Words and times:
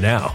now. 0.00 0.34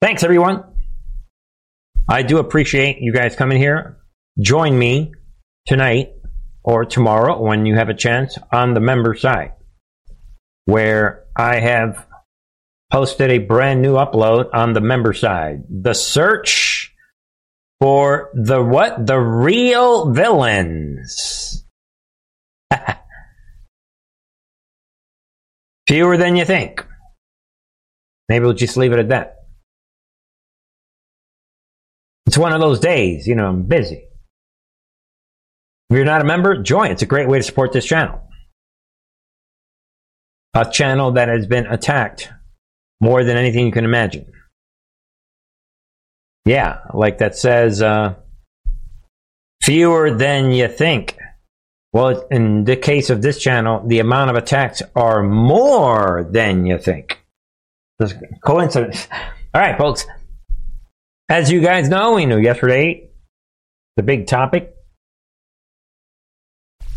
Thanks, 0.00 0.22
everyone. 0.22 0.62
I 2.08 2.22
do 2.22 2.38
appreciate 2.38 2.98
you 3.00 3.12
guys 3.12 3.34
coming 3.34 3.58
here. 3.58 3.98
Join 4.40 4.78
me 4.78 5.10
tonight 5.66 6.12
or 6.62 6.84
tomorrow 6.84 7.42
when 7.42 7.66
you 7.66 7.74
have 7.74 7.88
a 7.88 7.94
chance 7.94 8.38
on 8.52 8.74
the 8.74 8.80
member 8.80 9.16
side, 9.16 9.54
where 10.66 11.24
I 11.36 11.56
have 11.56 12.06
posted 12.92 13.30
a 13.30 13.38
brand 13.38 13.82
new 13.82 13.94
upload 13.94 14.50
on 14.54 14.72
the 14.72 14.80
member 14.80 15.12
side. 15.12 15.64
The 15.68 15.94
search 15.94 16.94
for 17.80 18.30
the 18.34 18.62
what? 18.62 19.04
The 19.04 19.18
real 19.18 20.12
villains. 20.12 21.66
Fewer 25.88 26.16
than 26.16 26.36
you 26.36 26.44
think. 26.44 26.86
Maybe 28.28 28.44
we'll 28.44 28.54
just 28.54 28.76
leave 28.76 28.92
it 28.92 29.00
at 29.00 29.08
that. 29.08 29.37
It's 32.28 32.36
one 32.36 32.52
of 32.52 32.60
those 32.60 32.78
days, 32.78 33.26
you 33.26 33.34
know, 33.34 33.48
I'm 33.48 33.62
busy. 33.62 34.06
If 35.88 35.96
you're 35.96 36.04
not 36.04 36.20
a 36.20 36.24
member, 36.24 36.62
join. 36.62 36.90
It's 36.90 37.00
a 37.00 37.06
great 37.06 37.26
way 37.26 37.38
to 37.38 37.42
support 37.42 37.72
this 37.72 37.86
channel. 37.86 38.20
A 40.52 40.70
channel 40.70 41.12
that 41.12 41.28
has 41.28 41.46
been 41.46 41.64
attacked 41.64 42.28
more 43.00 43.24
than 43.24 43.38
anything 43.38 43.64
you 43.64 43.72
can 43.72 43.86
imagine. 43.86 44.30
Yeah, 46.44 46.80
like 46.92 47.16
that 47.16 47.34
says, 47.34 47.80
uh, 47.80 48.16
fewer 49.62 50.10
than 50.10 50.52
you 50.52 50.68
think. 50.68 51.16
Well, 51.94 52.26
in 52.30 52.64
the 52.64 52.76
case 52.76 53.08
of 53.08 53.22
this 53.22 53.40
channel, 53.40 53.82
the 53.86 54.00
amount 54.00 54.28
of 54.28 54.36
attacks 54.36 54.82
are 54.94 55.22
more 55.22 56.28
than 56.30 56.66
you 56.66 56.76
think. 56.76 57.24
Coincidence. 58.44 59.08
All 59.54 59.62
right, 59.62 59.78
folks. 59.78 60.04
As 61.30 61.52
you 61.52 61.60
guys 61.60 61.90
know, 61.90 62.14
we 62.14 62.24
knew 62.24 62.38
yesterday 62.38 63.10
the 63.96 64.02
big 64.02 64.26
topic 64.26 64.74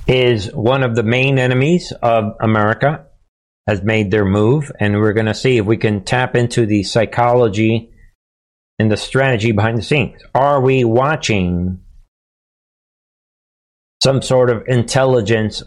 is 0.07 0.49
one 0.53 0.83
of 0.83 0.95
the 0.95 1.03
main 1.03 1.37
enemies 1.37 1.91
of 2.01 2.35
America 2.39 3.07
has 3.67 3.83
made 3.83 4.09
their 4.09 4.23
move, 4.23 4.71
and 4.79 4.95
we're 4.95 5.11
going 5.11 5.25
to 5.25 5.33
see 5.33 5.57
if 5.57 5.65
we 5.65 5.75
can 5.75 6.05
tap 6.05 6.37
into 6.37 6.65
the 6.65 6.81
psychology 6.83 7.91
and 8.79 8.89
the 8.89 8.95
strategy 8.95 9.51
behind 9.51 9.77
the 9.77 9.83
scenes. 9.83 10.21
Are 10.33 10.61
we 10.61 10.85
watching 10.85 11.81
some 14.01 14.21
sort 14.21 14.49
of 14.49 14.63
intelligence 14.65 15.61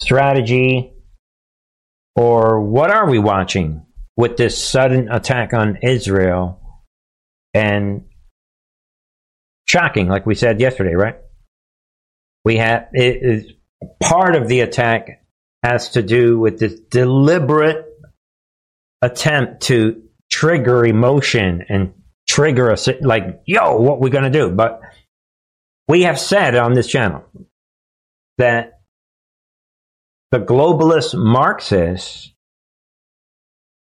strategy, 0.00 0.92
or 2.14 2.60
what 2.60 2.92
are 2.92 3.10
we 3.10 3.18
watching 3.18 3.84
with 4.16 4.36
this 4.36 4.62
sudden 4.62 5.10
attack 5.10 5.52
on 5.52 5.78
Israel? 5.82 6.62
And 7.56 8.04
shocking, 9.66 10.08
like 10.08 10.26
we 10.26 10.34
said 10.34 10.60
yesterday, 10.60 10.94
right? 10.94 11.16
We 12.44 12.58
have 12.58 12.88
it 12.92 13.22
is 13.22 13.52
part 13.98 14.36
of 14.36 14.46
the 14.46 14.60
attack 14.60 15.24
has 15.62 15.88
to 15.92 16.02
do 16.02 16.38
with 16.38 16.58
this 16.58 16.78
deliberate 16.90 17.86
attempt 19.00 19.62
to 19.62 20.02
trigger 20.30 20.84
emotion 20.84 21.64
and 21.70 21.94
trigger 22.28 22.70
a 22.70 22.76
like, 23.00 23.40
yo, 23.46 23.80
what 23.80 24.00
we 24.00 24.10
gonna 24.10 24.28
do? 24.28 24.50
But 24.50 24.82
we 25.88 26.02
have 26.02 26.20
said 26.20 26.56
on 26.56 26.74
this 26.74 26.86
channel 26.86 27.24
that 28.36 28.80
the 30.30 30.40
globalist 30.40 31.18
Marxists 31.18 32.34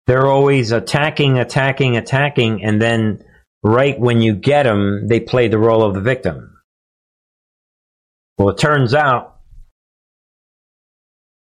they're 0.06 0.26
always 0.26 0.72
attacking, 0.72 1.38
attacking, 1.38 1.96
attacking, 1.96 2.62
and 2.62 2.80
then 2.80 3.24
right 3.66 3.98
when 3.98 4.20
you 4.20 4.34
get 4.34 4.62
them, 4.62 5.08
they 5.08 5.20
play 5.20 5.48
the 5.48 5.58
role 5.58 5.82
of 5.82 5.94
the 5.94 6.00
victim. 6.00 6.56
Well, 8.38 8.50
it 8.50 8.58
turns 8.58 8.94
out 8.94 9.36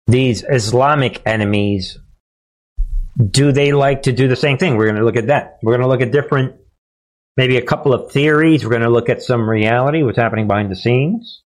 these 0.07 0.43
Islamic 0.43 1.21
enemies, 1.25 1.97
do 3.19 3.51
they 3.51 3.71
like 3.71 4.03
to 4.03 4.11
do 4.11 4.27
the 4.27 4.35
same 4.35 4.57
thing? 4.57 4.75
We're 4.75 4.85
going 4.85 4.97
to 4.97 5.05
look 5.05 5.15
at 5.15 5.27
that. 5.27 5.59
We're 5.61 5.73
going 5.73 5.81
to 5.81 5.87
look 5.87 6.01
at 6.01 6.11
different, 6.11 6.55
maybe 7.37 7.57
a 7.57 7.61
couple 7.61 7.93
of 7.93 8.11
theories. 8.11 8.63
We're 8.63 8.71
going 8.71 8.81
to 8.81 8.89
look 8.89 9.09
at 9.09 9.21
some 9.21 9.49
reality, 9.49 10.03
what's 10.03 10.17
happening 10.17 10.47
behind 10.47 10.71
the 10.71 10.75
scenes, 10.75 11.43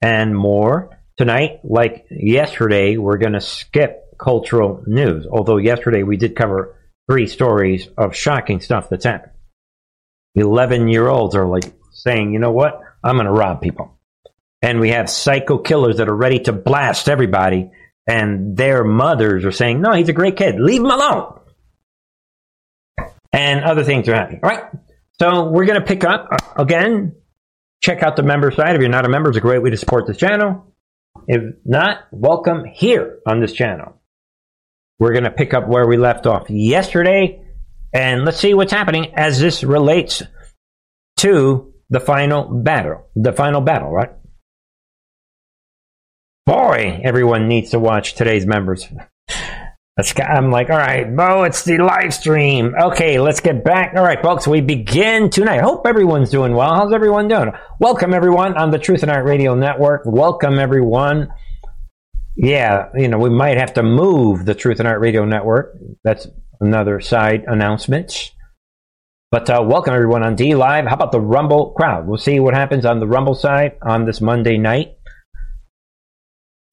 and 0.00 0.36
more. 0.36 0.98
Tonight, 1.16 1.60
like 1.64 2.06
yesterday, 2.10 2.96
we're 2.96 3.18
going 3.18 3.32
to 3.32 3.40
skip 3.40 4.16
cultural 4.18 4.82
news. 4.86 5.26
Although 5.26 5.56
yesterday 5.56 6.02
we 6.02 6.16
did 6.16 6.36
cover 6.36 6.76
three 7.10 7.26
stories 7.26 7.88
of 7.98 8.14
shocking 8.14 8.60
stuff 8.60 8.88
that's 8.88 9.04
happened. 9.04 9.32
11 10.34 10.88
year 10.88 11.08
olds 11.08 11.34
are 11.34 11.46
like 11.46 11.72
saying, 11.92 12.32
you 12.32 12.38
know 12.38 12.52
what? 12.52 12.80
I'm 13.02 13.16
going 13.16 13.26
to 13.26 13.32
rob 13.32 13.60
people 13.60 14.00
and 14.62 14.80
we 14.80 14.90
have 14.90 15.08
psycho 15.08 15.58
killers 15.58 15.96
that 15.98 16.08
are 16.08 16.16
ready 16.16 16.40
to 16.40 16.52
blast 16.52 17.08
everybody, 17.08 17.70
and 18.06 18.56
their 18.56 18.84
mothers 18.84 19.44
are 19.44 19.52
saying, 19.52 19.80
"No, 19.80 19.92
he's 19.92 20.08
a 20.08 20.12
great 20.12 20.36
kid. 20.36 20.60
Leave 20.60 20.80
him 20.80 20.90
alone." 20.90 21.40
And 23.32 23.64
other 23.64 23.84
things 23.84 24.08
are 24.08 24.14
happening. 24.14 24.40
All 24.42 24.50
right. 24.50 24.64
So 25.18 25.50
we're 25.50 25.66
going 25.66 25.80
to 25.80 25.86
pick 25.86 26.04
up 26.04 26.28
uh, 26.32 26.62
again. 26.62 27.14
Check 27.80 28.02
out 28.02 28.16
the 28.16 28.22
member 28.22 28.50
side. 28.50 28.74
If 28.74 28.80
you're 28.80 28.90
not 28.90 29.06
a 29.06 29.08
member, 29.08 29.30
it's 29.30 29.38
a 29.38 29.40
great 29.40 29.62
way 29.62 29.70
to 29.70 29.76
support 29.76 30.06
this 30.06 30.18
channel. 30.18 30.74
If 31.26 31.54
not, 31.64 32.00
welcome 32.10 32.64
here 32.64 33.20
on 33.26 33.40
this 33.40 33.52
channel. 33.52 34.00
We're 34.98 35.12
going 35.12 35.24
to 35.24 35.30
pick 35.30 35.54
up 35.54 35.66
where 35.66 35.86
we 35.86 35.96
left 35.96 36.26
off 36.26 36.50
yesterday, 36.50 37.42
and 37.92 38.24
let's 38.24 38.38
see 38.38 38.54
what's 38.54 38.72
happening 38.72 39.12
as 39.14 39.40
this 39.40 39.64
relates 39.64 40.22
to 41.18 41.72
the 41.90 42.00
final 42.00 42.44
battle. 42.44 43.08
The 43.16 43.32
final 43.32 43.60
battle, 43.60 43.90
right? 43.90 44.10
boy, 46.50 47.00
everyone 47.04 47.46
needs 47.46 47.70
to 47.70 47.78
watch 47.78 48.14
today's 48.14 48.44
members. 48.44 48.84
I'm 50.16 50.50
like, 50.50 50.68
all 50.68 50.78
right, 50.78 51.14
Bo, 51.14 51.44
it's 51.44 51.64
the 51.64 51.78
live 51.78 52.12
stream. 52.12 52.74
Okay, 52.74 53.20
let's 53.20 53.40
get 53.40 53.62
back. 53.62 53.92
All 53.94 54.02
right, 54.02 54.20
folks, 54.20 54.48
we 54.48 54.60
begin 54.60 55.30
tonight. 55.30 55.60
Hope 55.60 55.86
everyone's 55.86 56.30
doing 56.30 56.54
well. 56.54 56.74
How's 56.74 56.92
everyone 56.92 57.28
doing? 57.28 57.52
Welcome, 57.78 58.14
everyone, 58.14 58.56
on 58.56 58.72
the 58.72 58.78
Truth 58.78 59.02
and 59.02 59.12
Art 59.12 59.26
Radio 59.26 59.54
Network. 59.54 60.02
Welcome, 60.06 60.58
everyone. 60.58 61.28
Yeah, 62.34 62.88
you 62.96 63.06
know, 63.06 63.18
we 63.18 63.30
might 63.30 63.58
have 63.58 63.74
to 63.74 63.84
move 63.84 64.44
the 64.44 64.54
Truth 64.54 64.80
and 64.80 64.88
Art 64.88 65.00
Radio 65.00 65.24
Network. 65.24 65.76
That's 66.02 66.26
another 66.60 67.00
side 67.00 67.44
announcement. 67.46 68.32
But 69.30 69.48
uh, 69.48 69.64
welcome, 69.66 69.94
everyone, 69.94 70.22
on 70.22 70.34
D 70.34 70.54
Live. 70.54 70.86
How 70.86 70.94
about 70.94 71.12
the 71.12 71.20
Rumble 71.20 71.70
crowd? 71.70 72.06
We'll 72.06 72.18
see 72.18 72.40
what 72.40 72.54
happens 72.54 72.84
on 72.84 73.00
the 73.00 73.06
Rumble 73.06 73.34
side 73.34 73.78
on 73.80 74.04
this 74.04 74.20
Monday 74.20 74.58
night. 74.58 74.96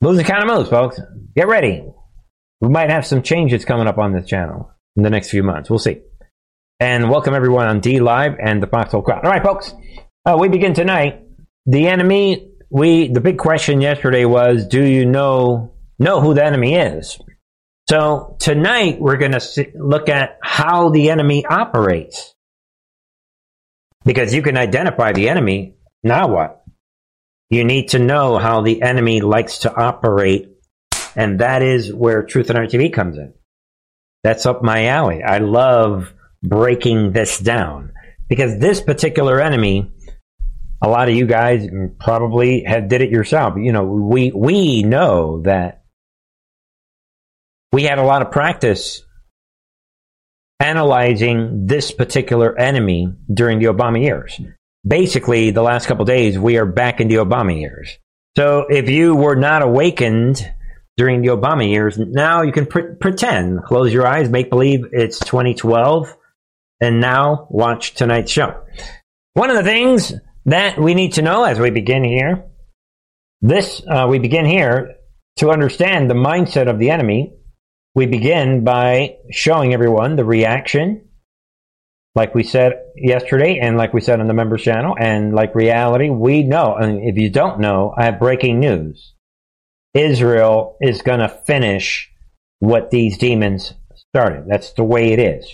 The 0.02 0.24
kind 0.24 0.48
of 0.48 0.56
moves, 0.56 0.70
folks. 0.70 1.00
Get 1.36 1.48
ready. 1.48 1.84
We 2.62 2.70
might 2.70 2.90
have 2.90 3.06
some 3.06 3.22
changes 3.22 3.66
coming 3.66 3.88
up 3.88 3.98
on 3.98 4.14
this 4.14 4.28
channel 4.28 4.72
in 4.96 5.04
the 5.04 5.10
next 5.10 5.30
few 5.30 5.44
months. 5.44 5.70
We'll 5.70 5.80
see. 5.80 6.02
And 6.80 7.10
welcome 7.10 7.34
everyone 7.34 7.68
on 7.68 7.80
D 7.80 8.00
Live 8.00 8.38
and 8.40 8.62
the 8.62 8.68
Foxhole 8.68 9.02
Crowd. 9.02 9.24
All 9.24 9.32
right, 9.32 9.44
folks. 9.44 9.74
Uh, 10.26 10.38
we 10.40 10.50
begin 10.50 10.74
tonight. 10.74 11.24
The 11.66 11.88
enemy. 11.88 12.52
We 12.70 13.08
the 13.08 13.22
big 13.22 13.38
question 13.38 13.80
yesterday 13.82 14.26
was, 14.26 14.68
do 14.68 14.84
you 14.84 15.06
know 15.06 15.74
know 16.00 16.22
who 16.22 16.34
the 16.34 16.44
enemy 16.44 16.76
is? 16.76 17.20
So 17.90 18.36
tonight 18.40 19.00
we're 19.00 19.18
going 19.18 19.32
to 19.32 19.72
look 19.76 20.10
at 20.10 20.38
how 20.42 20.90
the 20.90 21.10
enemy 21.10 21.46
operates. 21.46 22.34
Because 24.04 24.34
you 24.34 24.42
can 24.42 24.58
identify 24.58 25.14
the 25.14 25.30
enemy. 25.30 25.76
Now 26.04 26.28
what? 26.28 26.64
You 27.50 27.64
need 27.64 27.90
to 27.90 28.00
know 28.00 28.38
how 28.38 28.62
the 28.62 28.82
enemy 28.82 29.22
likes 29.22 29.60
to 29.60 29.74
operate, 29.74 30.50
and 31.16 31.40
that 31.40 31.62
is 31.62 31.94
where 31.94 32.24
Truth 32.24 32.50
and 32.50 32.58
Art 32.58 32.70
TV 32.70 32.92
comes 32.92 33.18
in. 33.18 33.34
That's 34.24 34.46
up 34.46 34.62
my 34.62 34.88
alley. 34.88 35.24
I 35.24 35.38
love 35.38 36.14
breaking 36.44 37.14
this 37.14 37.40
down 37.40 37.94
because 38.28 38.60
this 38.60 38.82
particular 38.82 39.40
enemy, 39.40 39.94
a 40.82 40.90
lot 40.90 41.08
of 41.08 41.16
you 41.16 41.26
guys 41.26 41.68
probably 42.00 42.64
have 42.64 42.90
did 42.90 43.02
it 43.02 43.12
yourself. 43.12 43.56
You 43.58 43.72
know, 43.72 43.86
we 43.86 44.32
we 44.32 44.84
know 44.84 45.42
that 45.44 45.77
we 47.72 47.84
had 47.84 48.00
a 48.00 48.04
lot 48.04 48.22
of 48.22 48.32
practice 48.32 49.04
analyzing 50.60 51.68
this 51.68 51.92
particular 51.92 52.58
enemy 52.58 53.14
during 53.32 53.60
the 53.60 53.66
Obama 53.66 54.02
years. 54.02 54.40
Basically, 54.88 55.52
the 55.52 55.62
last 55.62 55.88
couple 55.88 56.06
days, 56.06 56.40
we 56.40 56.58
are 56.58 56.66
back 56.66 57.00
in 57.00 57.08
the 57.08 57.16
Obama 57.16 57.60
years. 57.60 57.98
So 58.36 58.66
if 58.70 58.90
you 58.90 59.16
were 59.16 59.36
not 59.36 59.62
awakened 59.62 60.42
during 60.96 61.22
the 61.22 61.30
Obama 61.30 61.68
years, 61.68 61.98
now 61.98 62.42
you 62.42 62.52
can 62.52 62.66
pre- 62.66 62.96
pretend, 62.96 63.64
close 63.64 63.94
your 63.94 64.08
eyes, 64.08 64.30
make 64.30 64.50
believe 64.50 64.86
it's 64.92 65.20
2012, 65.20 66.16
and 66.82 67.00
now 67.00 67.48
watch 67.50 67.94
tonight's 67.96 68.32
show. 68.32 68.64
One 69.34 69.50
of 69.50 69.58
the 69.58 69.64
things 69.64 70.14
that 70.46 70.80
we 70.80 70.94
need 70.94 71.14
to 71.14 71.22
know 71.22 71.44
as 71.44 71.60
we 71.60 71.70
begin 71.70 72.04
here, 72.04 72.46
this, 73.42 73.82
uh, 73.88 74.08
we 74.10 74.20
begin 74.20 74.46
here 74.46 74.96
to 75.38 75.52
understand 75.52 76.10
the 76.10 76.16
mindset 76.16 76.70
of 76.70 76.80
the 76.80 76.90
enemy 76.90 77.34
we 77.98 78.06
begin 78.06 78.64
by 78.64 79.18
showing 79.32 79.74
everyone 79.74 80.18
the 80.18 80.24
reaction, 80.24 81.10
like 82.14 82.36
we 82.36 82.44
said 82.44 82.74
yesterday, 82.96 83.58
and 83.60 83.76
like 83.76 83.92
we 83.92 84.02
said 84.02 84.20
on 84.20 84.28
the 84.28 84.36
members 84.36 84.62
channel, 84.62 84.96
and 85.00 85.34
like 85.34 85.56
reality, 85.56 86.08
we 86.08 86.44
know. 86.44 86.76
And 86.76 87.00
if 87.02 87.18
you 87.18 87.32
don't 87.32 87.60
know, 87.60 87.96
I 87.98 88.06
have 88.06 88.20
breaking 88.20 88.60
news. 88.60 89.16
Israel 89.96 90.78
is 90.80 91.02
going 91.02 91.22
to 91.22 91.42
finish 91.48 92.12
what 92.60 92.92
these 92.92 93.18
demons 93.18 93.74
started. 93.96 94.44
That's 94.48 94.74
the 94.74 94.84
way 94.84 95.12
it 95.12 95.18
is. 95.18 95.52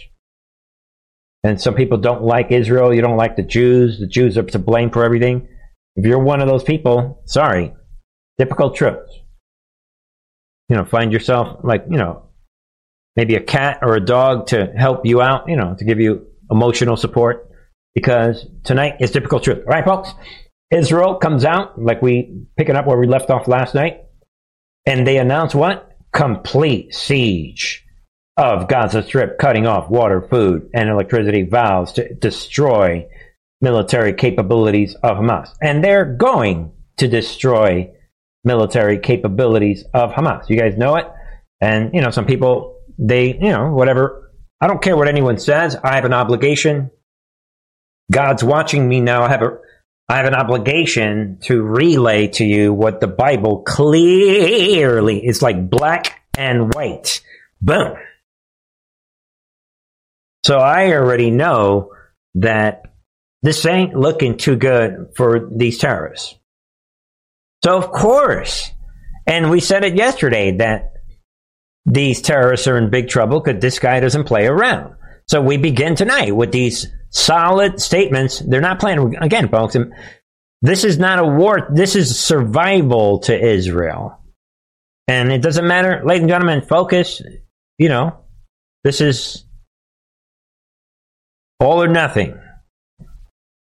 And 1.45 1.61
some 1.61 1.75
people 1.75 1.97
don't 1.97 2.23
like 2.23 2.51
Israel. 2.51 2.93
You 2.93 3.01
don't 3.01 3.15
like 3.15 3.37
the 3.37 3.43
Jews. 3.43 4.01
The 4.01 4.07
Jews 4.07 4.37
are 4.37 4.43
to 4.43 4.59
blame 4.59 4.89
for 4.89 5.05
everything. 5.05 5.47
If 5.95 6.05
you're 6.05 6.19
one 6.19 6.41
of 6.41 6.49
those 6.49 6.65
people, 6.65 7.21
sorry. 7.23 7.73
Difficult 8.37 8.75
truths. 8.75 9.17
You 10.67 10.75
know, 10.75 10.83
find 10.83 11.13
yourself 11.13 11.59
like, 11.63 11.85
you 11.89 11.97
know, 11.97 12.31
maybe 13.15 13.35
a 13.35 13.41
cat 13.41 13.79
or 13.81 13.95
a 13.95 14.05
dog 14.05 14.47
to 14.47 14.67
help 14.77 15.05
you 15.05 15.21
out, 15.21 15.47
you 15.47 15.55
know, 15.55 15.75
to 15.77 15.85
give 15.85 15.99
you 15.99 16.27
emotional 16.49 16.97
support. 16.97 17.49
Because 17.95 18.45
tonight 18.63 18.95
is 19.01 19.11
typical 19.11 19.39
truth. 19.39 19.59
All 19.59 19.73
right, 19.73 19.85
folks? 19.85 20.09
Israel 20.71 21.15
comes 21.15 21.45
out, 21.45 21.79
like 21.79 22.01
we 22.01 22.45
picking 22.57 22.75
up 22.75 22.87
where 22.87 22.97
we 22.97 23.05
left 23.05 23.29
off 23.29 23.47
last 23.47 23.75
night, 23.75 24.01
and 24.87 25.05
they 25.05 25.17
announce 25.17 25.53
what? 25.53 25.95
Complete 26.11 26.93
siege 26.95 27.85
of 28.35 28.67
Gaza 28.67 29.03
Strip, 29.03 29.37
cutting 29.37 29.67
off 29.67 29.91
water, 29.91 30.27
food, 30.27 30.69
and 30.73 30.89
electricity 30.89 31.43
vows 31.43 31.93
to 31.93 32.15
destroy 32.15 33.07
military 33.61 34.13
capabilities 34.13 34.95
of 35.03 35.17
Hamas. 35.17 35.49
And 35.61 35.83
they're 35.83 36.05
going 36.05 36.71
to 36.97 37.07
destroy 37.07 37.91
military 38.43 38.97
capabilities 38.97 39.83
of 39.93 40.11
Hamas. 40.11 40.49
You 40.49 40.57
guys 40.57 40.75
know 40.75 40.95
it? 40.95 41.05
And, 41.61 41.93
you 41.93 42.01
know, 42.01 42.09
some 42.09 42.25
people 42.25 42.79
they, 42.97 43.33
you 43.33 43.51
know, 43.51 43.73
whatever. 43.73 44.31
I 44.61 44.67
don't 44.67 44.81
care 44.81 44.95
what 44.95 45.07
anyone 45.07 45.37
says. 45.37 45.75
I 45.75 45.95
have 45.95 46.05
an 46.05 46.13
obligation. 46.13 46.91
God's 48.11 48.43
watching 48.43 48.87
me 48.87 49.01
now. 49.01 49.23
I 49.23 49.29
have 49.29 49.41
a, 49.41 49.57
I 50.07 50.17
have 50.17 50.25
an 50.25 50.35
obligation 50.35 51.39
to 51.43 51.61
relay 51.61 52.27
to 52.27 52.45
you 52.45 52.73
what 52.73 53.01
the 53.01 53.07
Bible 53.07 53.63
clearly 53.63 55.25
is 55.25 55.41
like 55.41 55.69
black 55.69 56.21
and 56.37 56.73
white. 56.73 57.21
Boom. 57.61 57.95
So 60.45 60.57
I 60.57 60.91
already 60.93 61.31
know 61.31 61.91
that 62.35 62.83
this 63.41 63.65
ain't 63.65 63.95
looking 63.95 64.37
too 64.37 64.55
good 64.55 65.13
for 65.15 65.49
these 65.51 65.77
terrorists. 65.77 66.35
So 67.63 67.77
of 67.77 67.91
course, 67.91 68.71
and 69.25 69.49
we 69.49 69.61
said 69.61 69.83
it 69.83 69.95
yesterday 69.95 70.57
that 70.57 70.92
these 71.85 72.21
terrorists 72.21 72.67
are 72.67 72.77
in 72.77 72.89
big 72.89 73.09
trouble 73.09 73.41
because 73.41 73.61
this 73.61 73.79
guy 73.79 73.99
doesn't 73.99 74.23
play 74.25 74.47
around. 74.47 74.95
So 75.27 75.41
we 75.41 75.57
begin 75.57 75.95
tonight 75.95 76.35
with 76.35 76.51
these 76.51 76.87
solid 77.09 77.81
statements. 77.81 78.39
They're 78.39 78.61
not 78.61 78.79
playing 78.79 79.15
again, 79.17 79.49
folks. 79.49 79.75
This 80.61 80.83
is 80.83 80.97
not 80.97 81.19
a 81.19 81.25
war. 81.25 81.67
This 81.73 81.95
is 81.95 82.19
survival 82.19 83.19
to 83.19 83.37
Israel. 83.37 84.19
And 85.07 85.31
it 85.31 85.41
doesn't 85.41 85.67
matter, 85.67 86.01
ladies 86.05 86.21
and 86.21 86.29
gentlemen, 86.29 86.61
focus. 86.61 87.21
You 87.77 87.89
know, 87.89 88.17
this 88.83 89.01
is 89.01 89.45
all 91.59 91.83
or 91.83 91.87
nothing. 91.87 92.39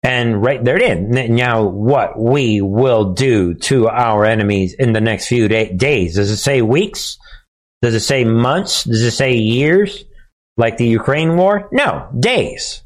And 0.03 0.43
right 0.43 0.63
there 0.63 0.75
it 0.75 0.82
is. 0.82 1.29
Now, 1.29 1.63
what 1.63 2.20
we 2.20 2.62
will 2.62 3.13
do 3.13 3.53
to 3.53 3.88
our 3.88 4.25
enemies 4.25 4.74
in 4.74 4.91
the 4.91 5.00
next 5.00 5.27
few 5.27 5.48
day- 5.48 5.74
days. 5.74 6.15
Does 6.15 6.29
it 6.29 6.38
say 6.38 6.62
weeks? 6.62 7.17
Does 7.84 7.96
it 7.96 8.00
say 8.00 8.24
months? 8.24 8.86
Does 8.86 9.02
it 9.02 9.12
say 9.12 9.36
years? 9.36 10.06
Like 10.56 10.78
the 10.78 10.88
Ukraine 10.88 11.36
war? 11.36 11.68
No, 11.74 12.08
days. 12.18 12.82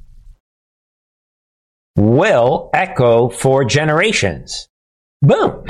Will 1.96 2.72
echo 2.74 3.30
for 3.30 3.64
generations. 3.64 4.68
Boom. 5.22 5.64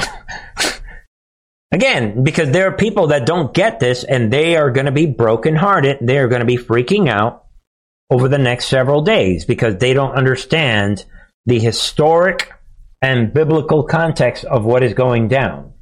Again, 1.73 2.23
because 2.23 2.51
there 2.51 2.69
are 2.69 2.77
people 2.77 3.07
that 3.07 3.25
don't 3.25 3.53
get 3.53 3.81
this 3.81 4.05
and 4.05 4.31
they 4.31 4.55
are 4.55 4.71
going 4.71 4.85
to 4.85 4.93
be 4.93 5.07
brokenhearted. 5.07 5.97
They 5.99 6.19
are 6.19 6.29
going 6.29 6.39
to 6.39 6.45
be 6.45 6.57
freaking 6.57 7.09
out 7.09 7.47
over 8.09 8.29
the 8.29 8.37
next 8.37 8.67
several 8.67 9.01
days 9.01 9.43
because 9.43 9.75
they 9.75 9.93
don't 9.93 10.15
understand 10.15 11.03
the 11.45 11.59
historic 11.59 12.53
and 13.01 13.33
biblical 13.33 13.83
context 13.83 14.45
of 14.45 14.63
what 14.63 14.83
is 14.83 14.93
going 14.93 15.27
down. 15.27 15.73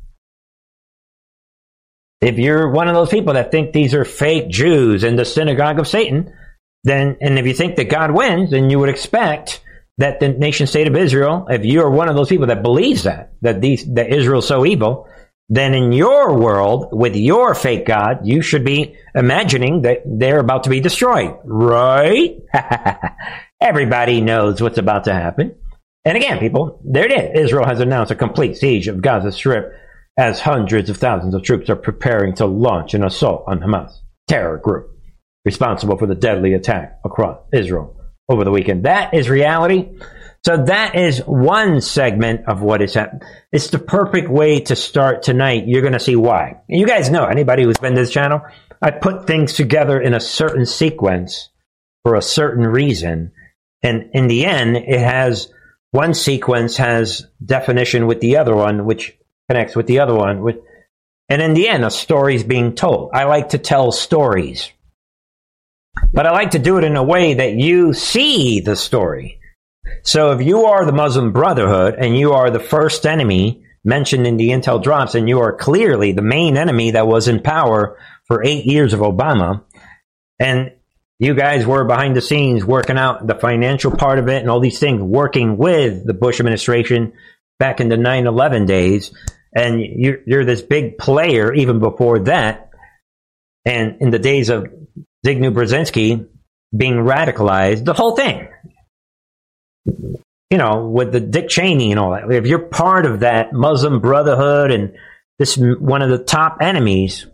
If 2.22 2.38
you're 2.38 2.72
one 2.72 2.88
of 2.88 2.96
those 2.96 3.10
people 3.10 3.34
that 3.34 3.52
think 3.52 3.74
these 3.74 3.94
are 3.94 4.06
fake 4.06 4.50
Jews 4.50 5.04
in 5.04 5.16
the 5.16 5.26
synagogue 5.26 5.80
of 5.80 5.88
Satan, 5.88 6.34
then, 6.84 7.18
and 7.22 7.38
if 7.38 7.46
you 7.46 7.54
think 7.54 7.76
that 7.76 7.90
God 7.90 8.12
wins, 8.12 8.52
then 8.52 8.70
you 8.70 8.80
would 8.80 8.90
expect 8.90 9.62
that 9.98 10.20
the 10.20 10.30
nation 10.30 10.68
state 10.68 10.88
of 10.88 10.96
Israel, 10.96 11.48
if 11.50 11.66
you 11.66 11.82
are 11.82 11.90
one 11.90 12.10
of 12.10 12.16
those 12.16 12.30
people 12.30 12.48
that 12.48 12.62
believes 12.62 13.04
that, 13.04 13.34
that 13.42 13.62
these, 13.62 13.86
that 13.94 14.14
Israel's 14.14 14.48
so 14.48 14.66
evil, 14.66 15.08
then 15.50 15.74
in 15.74 15.92
your 15.92 16.38
world, 16.38 16.90
with 16.92 17.16
your 17.16 17.54
fake 17.54 17.86
God, 17.86 18.26
you 18.26 18.42
should 18.42 18.66
be 18.66 18.98
imagining 19.14 19.84
that 19.84 20.02
they're 20.06 20.40
about 20.40 20.64
to 20.64 20.70
be 20.70 20.80
destroyed, 20.80 21.38
right? 21.44 22.40
Everybody 23.62 24.22
knows 24.22 24.62
what's 24.62 24.78
about 24.78 25.06
to 25.06 25.14
happen. 25.14 25.56
And 26.04 26.18
again, 26.18 26.40
people, 26.40 26.80
there 26.84 27.06
it 27.06 27.12
is. 27.12 27.46
Israel 27.46 27.66
has 27.66 27.80
announced 27.80 28.12
a 28.12 28.16
complete 28.16 28.58
siege 28.58 28.88
of 28.88 29.02
Gaza 29.02 29.32
Strip 29.32 29.74
as 30.18 30.40
hundreds 30.40 30.90
of 30.90 30.98
thousands 30.98 31.34
of 31.34 31.44
troops 31.44 31.70
are 31.70 31.76
preparing 31.76 32.34
to 32.36 32.46
launch 32.46 32.94
an 32.94 33.04
assault 33.04 33.44
on 33.48 33.60
Hamas 33.60 33.92
terror 34.28 34.58
group 34.58 34.92
responsible 35.44 35.98
for 35.98 36.08
the 36.08 36.16
deadly 36.16 36.54
attack 36.54 37.00
across 37.06 37.40
Israel 37.54 37.96
over 38.28 38.44
the 38.44 38.52
weekend. 38.52 38.86
That 38.86 39.14
is 39.14 39.30
reality. 39.30 39.90
So 40.44 40.66
that 40.66 40.96
is 40.96 41.20
one 41.20 41.82
segment 41.82 42.48
of 42.48 42.62
what 42.62 42.82
is 42.82 42.94
happening. 42.94 43.28
It's 43.52 43.70
the 43.70 43.80
perfect 43.80 44.30
way 44.30 44.60
to 44.62 44.76
start 44.76 45.24
tonight. 45.24 45.64
You're 45.68 45.82
going 45.82 45.94
to 45.94 46.00
see 46.00 46.16
why. 46.16 46.62
You 46.68 46.86
guys 46.86 47.10
know, 47.10 47.26
anybody 47.26 47.64
who's 47.64 47.78
been 47.78 47.96
to 47.96 48.02
this 48.02 48.12
channel, 48.12 48.42
I 48.82 48.92
put 48.92 49.26
things 49.26 49.54
together 49.54 50.00
in 50.00 50.14
a 50.14 50.20
certain 50.20 50.66
sequence 50.66 51.50
for 52.04 52.16
a 52.16 52.22
certain 52.22 52.66
reason. 52.66 53.32
And 53.82 54.12
in 54.14 54.28
the 54.28 54.46
end, 54.46 54.78
it 54.78 55.00
has 55.00 55.52
one 55.92 56.14
sequence 56.14 56.78
has 56.78 57.26
definition 57.44 58.06
with 58.06 58.20
the 58.20 58.38
other 58.38 58.56
one, 58.56 58.86
which 58.86 59.18
connects 59.50 59.76
with 59.76 59.88
the 59.88 60.00
other 60.00 60.14
one. 60.14 60.42
With, 60.42 60.58
and 61.30 61.42
in 61.42 61.54
the 61.54 61.68
end, 61.68 61.84
a 61.84 61.92
story's 61.92 62.44
being 62.44 62.76
told. 62.76 63.12
I 63.14 63.26
like 63.26 63.50
to 63.50 63.58
tell 63.58 63.92
stories. 63.92 64.72
But 66.14 66.28
I 66.28 66.32
like 66.32 66.52
to 66.52 66.60
do 66.60 66.78
it 66.78 66.84
in 66.84 66.96
a 66.96 67.04
way 67.04 67.36
that 67.36 67.54
you 67.54 67.94
see 67.94 68.60
the 68.60 68.76
story. 68.76 69.40
So 70.04 70.32
if 70.32 70.42
you 70.42 70.66
are 70.66 70.86
the 70.86 70.92
Muslim 70.92 71.32
Brotherhood 71.32 71.96
and 71.98 72.18
you 72.18 72.34
are 72.34 72.50
the 72.50 72.60
first 72.60 73.06
enemy 73.06 73.64
mentioned 73.84 74.26
in 74.28 74.38
the 74.38 74.50
intel 74.50 74.82
drops 74.82 75.16
and 75.16 75.30
you 75.30 75.40
are 75.40 75.56
clearly 75.56 76.12
the 76.12 76.22
main 76.22 76.58
enemy 76.58 76.92
that 76.92 77.08
was 77.08 77.28
in 77.28 77.42
power 77.42 77.98
for 78.26 78.44
eight 78.44 78.66
years 78.66 78.94
of 78.94 79.00
Obama, 79.00 79.64
and 80.40 80.72
you 81.20 81.36
guys 81.36 81.66
were 81.66 81.86
behind 81.86 82.16
the 82.16 82.22
scenes 82.22 82.66
working 82.66 82.98
out 82.98 83.26
the 83.26 83.36
financial 83.36 83.92
part 83.92 84.20
of 84.20 84.28
it 84.28 84.42
and 84.42 84.50
all 84.50 84.60
these 84.60 84.80
things, 84.80 85.02
working 85.02 85.58
with 85.58 86.06
the 86.06 86.14
Bush 86.14 86.40
administration 86.40 87.14
back 87.60 87.80
in 87.80 87.88
the 87.88 87.98
9 87.98 88.28
11 88.28 88.66
days, 88.66 89.14
and 89.56 89.80
you're, 89.80 90.20
you're 90.28 90.46
this 90.46 90.62
big 90.62 90.98
player 90.98 91.54
even 91.54 91.80
before 91.80 92.20
that. 92.20 92.70
And 93.64 94.02
in 94.02 94.12
the 94.12 94.20
days 94.20 94.50
of 94.50 94.66
Zbigniew 95.26 95.54
Brzezinski 95.54 96.28
being 96.76 96.96
radicalized, 96.96 97.86
the 97.86 97.94
whole 97.94 98.16
thing, 98.16 98.50
you 99.86 100.58
know, 100.58 100.88
with 100.88 101.12
the 101.12 101.22
Dick 101.22 101.50
Cheney 101.50 101.92
and 101.92 102.00
all 102.00 102.12
that. 102.12 102.30
If 102.32 102.46
you're 102.46 102.60
part 102.60 103.06
of 103.06 103.22
that 103.22 103.54
Muslim 103.54 104.02
Brotherhood 104.02 104.72
and 104.72 104.94
this 105.40 105.58
one 105.58 106.02
of 106.02 106.10
the 106.10 106.24
top 106.24 106.58
enemies, 106.62 107.26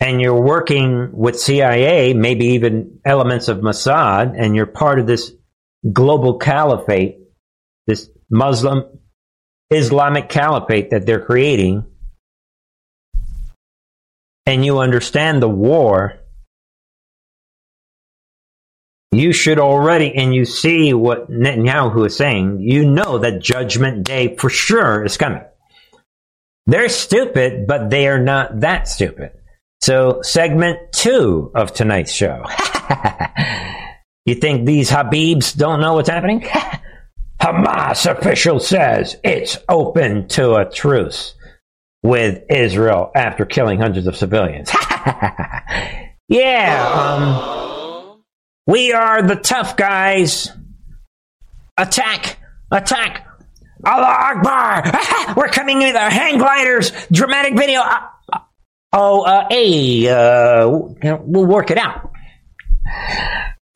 and 0.00 0.20
you're 0.20 0.40
working 0.40 1.10
with 1.12 1.38
CIA, 1.38 2.12
maybe 2.14 2.46
even 2.46 2.98
elements 3.04 3.48
of 3.48 3.58
Mossad, 3.58 4.34
and 4.36 4.56
you're 4.56 4.66
part 4.66 4.98
of 4.98 5.06
this 5.06 5.32
global 5.92 6.38
caliphate, 6.38 7.18
this 7.86 8.10
Muslim 8.28 8.84
Islamic 9.70 10.28
caliphate 10.28 10.90
that 10.90 11.06
they're 11.06 11.24
creating, 11.24 11.84
and 14.46 14.64
you 14.64 14.78
understand 14.78 15.42
the 15.42 15.48
war 15.48 16.20
you 19.14 19.32
should 19.32 19.58
already, 19.58 20.12
and 20.14 20.34
you 20.34 20.44
see 20.44 20.92
what 20.92 21.30
Netanyahu 21.30 22.06
is 22.06 22.16
saying, 22.16 22.60
you 22.60 22.88
know 22.88 23.18
that 23.18 23.40
Judgment 23.40 24.04
Day 24.04 24.36
for 24.36 24.50
sure 24.50 25.04
is 25.04 25.16
coming. 25.16 25.42
They're 26.66 26.88
stupid, 26.88 27.66
but 27.66 27.90
they 27.90 28.08
are 28.08 28.18
not 28.18 28.60
that 28.60 28.88
stupid. 28.88 29.32
So, 29.80 30.22
segment 30.22 30.92
two 30.92 31.52
of 31.54 31.74
tonight's 31.74 32.12
show. 32.12 32.44
you 34.24 34.34
think 34.34 34.66
these 34.66 34.90
Habibs 34.90 35.56
don't 35.56 35.80
know 35.80 35.94
what's 35.94 36.08
happening? 36.08 36.48
Hamas 37.44 38.10
official 38.10 38.58
says 38.58 39.18
it's 39.22 39.58
open 39.68 40.28
to 40.28 40.54
a 40.54 40.64
truce 40.64 41.34
with 42.02 42.42
Israel 42.48 43.10
after 43.14 43.44
killing 43.44 43.78
hundreds 43.78 44.06
of 44.06 44.16
civilians. 44.16 44.70
yeah, 46.28 46.88
um, 46.88 48.22
we 48.66 48.94
are 48.94 49.20
the 49.20 49.36
tough 49.36 49.76
guys. 49.76 50.52
Attack! 51.76 52.38
Attack! 52.70 53.28
Allah 53.84 54.06
Akbar! 54.06 55.34
We're 55.36 55.48
coming 55.48 55.82
in 55.82 55.88
with 55.88 55.96
our 55.96 56.08
hang 56.08 56.38
gliders! 56.38 56.92
Dramatic 57.12 57.58
video! 57.58 57.80
Uh, 57.80 58.00
uh, 58.32 58.38
oh, 58.94 59.20
uh, 59.20 59.48
hey, 59.50 60.08
uh, 60.08 60.66
we'll 60.66 61.44
work 61.44 61.70
it 61.70 61.76
out. 61.76 62.10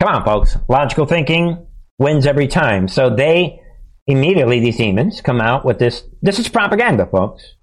Come 0.01 0.09
on, 0.09 0.25
folks. 0.25 0.57
Logical 0.71 1.05
thinking 1.05 1.68
wins 1.99 2.27
every 2.27 2.49
time. 2.49 2.89
So 2.89 3.15
they 3.15 3.61
immediately, 4.07 4.61
these 4.61 4.77
demons, 4.77 5.21
come 5.21 5.41
out 5.41 5.65
with 5.65 5.79
this. 5.79 6.05
This 6.23 6.39
is 6.39 6.49
propaganda, 6.49 7.07
folks. 7.07 7.55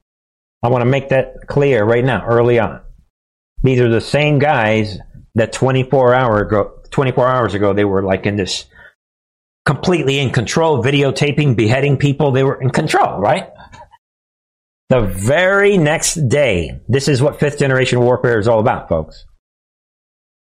I 0.63 0.70
want 0.70 0.82
to 0.82 0.89
make 0.89 1.10
that 1.10 1.48
clear 1.48 1.84
right 1.84 2.04
now, 2.04 2.25
early 2.25 2.60
on. 2.60 2.82
These 3.63 3.80
are 3.80 3.89
the 3.89 4.01
same 4.01 4.39
guys 4.39 5.00
that 5.36 5.51
24 5.51 6.13
hour 6.13 6.39
ago, 6.39 6.80
24 6.92 7.27
hours 7.27 7.54
ago, 7.54 7.74
they 7.74 7.86
were 7.86 8.04
like 8.04 8.25
in 8.25 8.36
this 8.36 8.65
completely 9.65 10.20
in 10.20 10.32
control, 10.32 10.84
videotaping, 10.84 11.56
beheading 11.56 11.98
people. 11.98 12.32
They 12.32 12.44
were 12.44 12.62
in 12.62 12.70
control, 12.70 13.20
right? 13.20 13.50
The 14.89 15.01
very 15.01 15.77
next 15.77 16.30
day, 16.30 16.80
this 16.88 17.08
is 17.08 17.22
what 17.22 17.39
fifth 17.39 17.58
generation 17.58 18.00
warfare 18.00 18.39
is 18.39 18.48
all 18.48 18.60
about, 18.60 18.88
folks. 18.88 19.25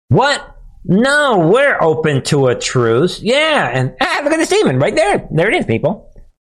What? 0.08 0.53
No, 0.84 1.48
we're 1.50 1.80
open 1.80 2.22
to 2.24 2.48
a 2.48 2.54
truce. 2.54 3.20
Yeah, 3.20 3.70
and 3.72 3.96
ah, 4.00 4.20
look 4.22 4.32
at 4.32 4.36
this 4.36 4.50
demon 4.50 4.78
right 4.78 4.94
there. 4.94 5.26
There 5.30 5.50
it 5.50 5.56
is, 5.56 5.66
people. 5.66 6.12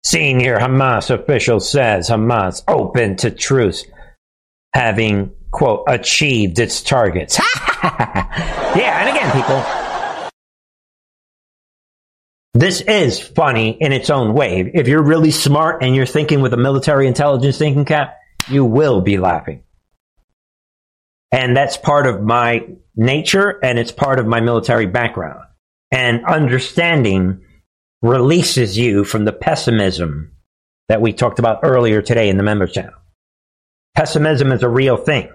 Senior 0.03 0.59
Hamas 0.59 1.11
official 1.11 1.61
says 1.61 2.09
Hamas 2.09 2.63
open 2.67 3.17
to 3.17 3.31
truce, 3.31 3.85
having, 4.73 5.33
quote, 5.51 5.85
achieved 5.89 6.59
its 6.59 6.83
targets. 6.83 7.39
yeah, 7.83 9.01
and 9.01 9.17
again, 9.17 9.33
people, 9.33 10.31
this 12.55 12.81
is 12.83 13.21
funny 13.21 13.77
in 13.81 13.93
its 13.93 14.09
own 14.11 14.33
way. 14.33 14.71
If 14.73 14.89
you're 14.89 15.03
really 15.03 15.33
smart 15.33 15.83
and 15.83 15.95
you're 15.95 16.07
thinking 16.07 16.41
with 16.41 16.55
a 16.55 16.59
military 16.59 17.07
intelligence 17.07 17.59
thinking 17.59 17.85
cap, 17.85 18.17
you 18.49 18.65
will 18.65 19.01
be 19.01 19.19
laughing. 19.19 19.65
And 21.35 21.57
that's 21.57 21.77
part 21.77 22.07
of 22.07 22.23
my 22.23 22.65
nature 22.95 23.59
and 23.61 23.77
it's 23.77 23.91
part 23.91 24.21
of 24.21 24.27
my 24.27 24.41
military 24.41 24.87
background. 24.87 25.41
And 25.91 26.25
understanding 26.25 27.43
releases 28.03 28.79
you 28.79 29.05
from 29.05 29.25
the 29.25 29.33
pessimism 29.33 30.31
that 30.89 31.01
we 31.01 31.13
talked 31.13 31.41
about 31.41 31.61
earlier 31.65 32.03
today 32.03 32.29
in 32.29 32.37
the 32.37 32.45
members 32.45 32.71
channel. 32.71 32.95
Pessimism 33.97 34.53
is 34.53 34.63
a 34.63 34.69
real 34.69 34.97
thing. 34.97 35.29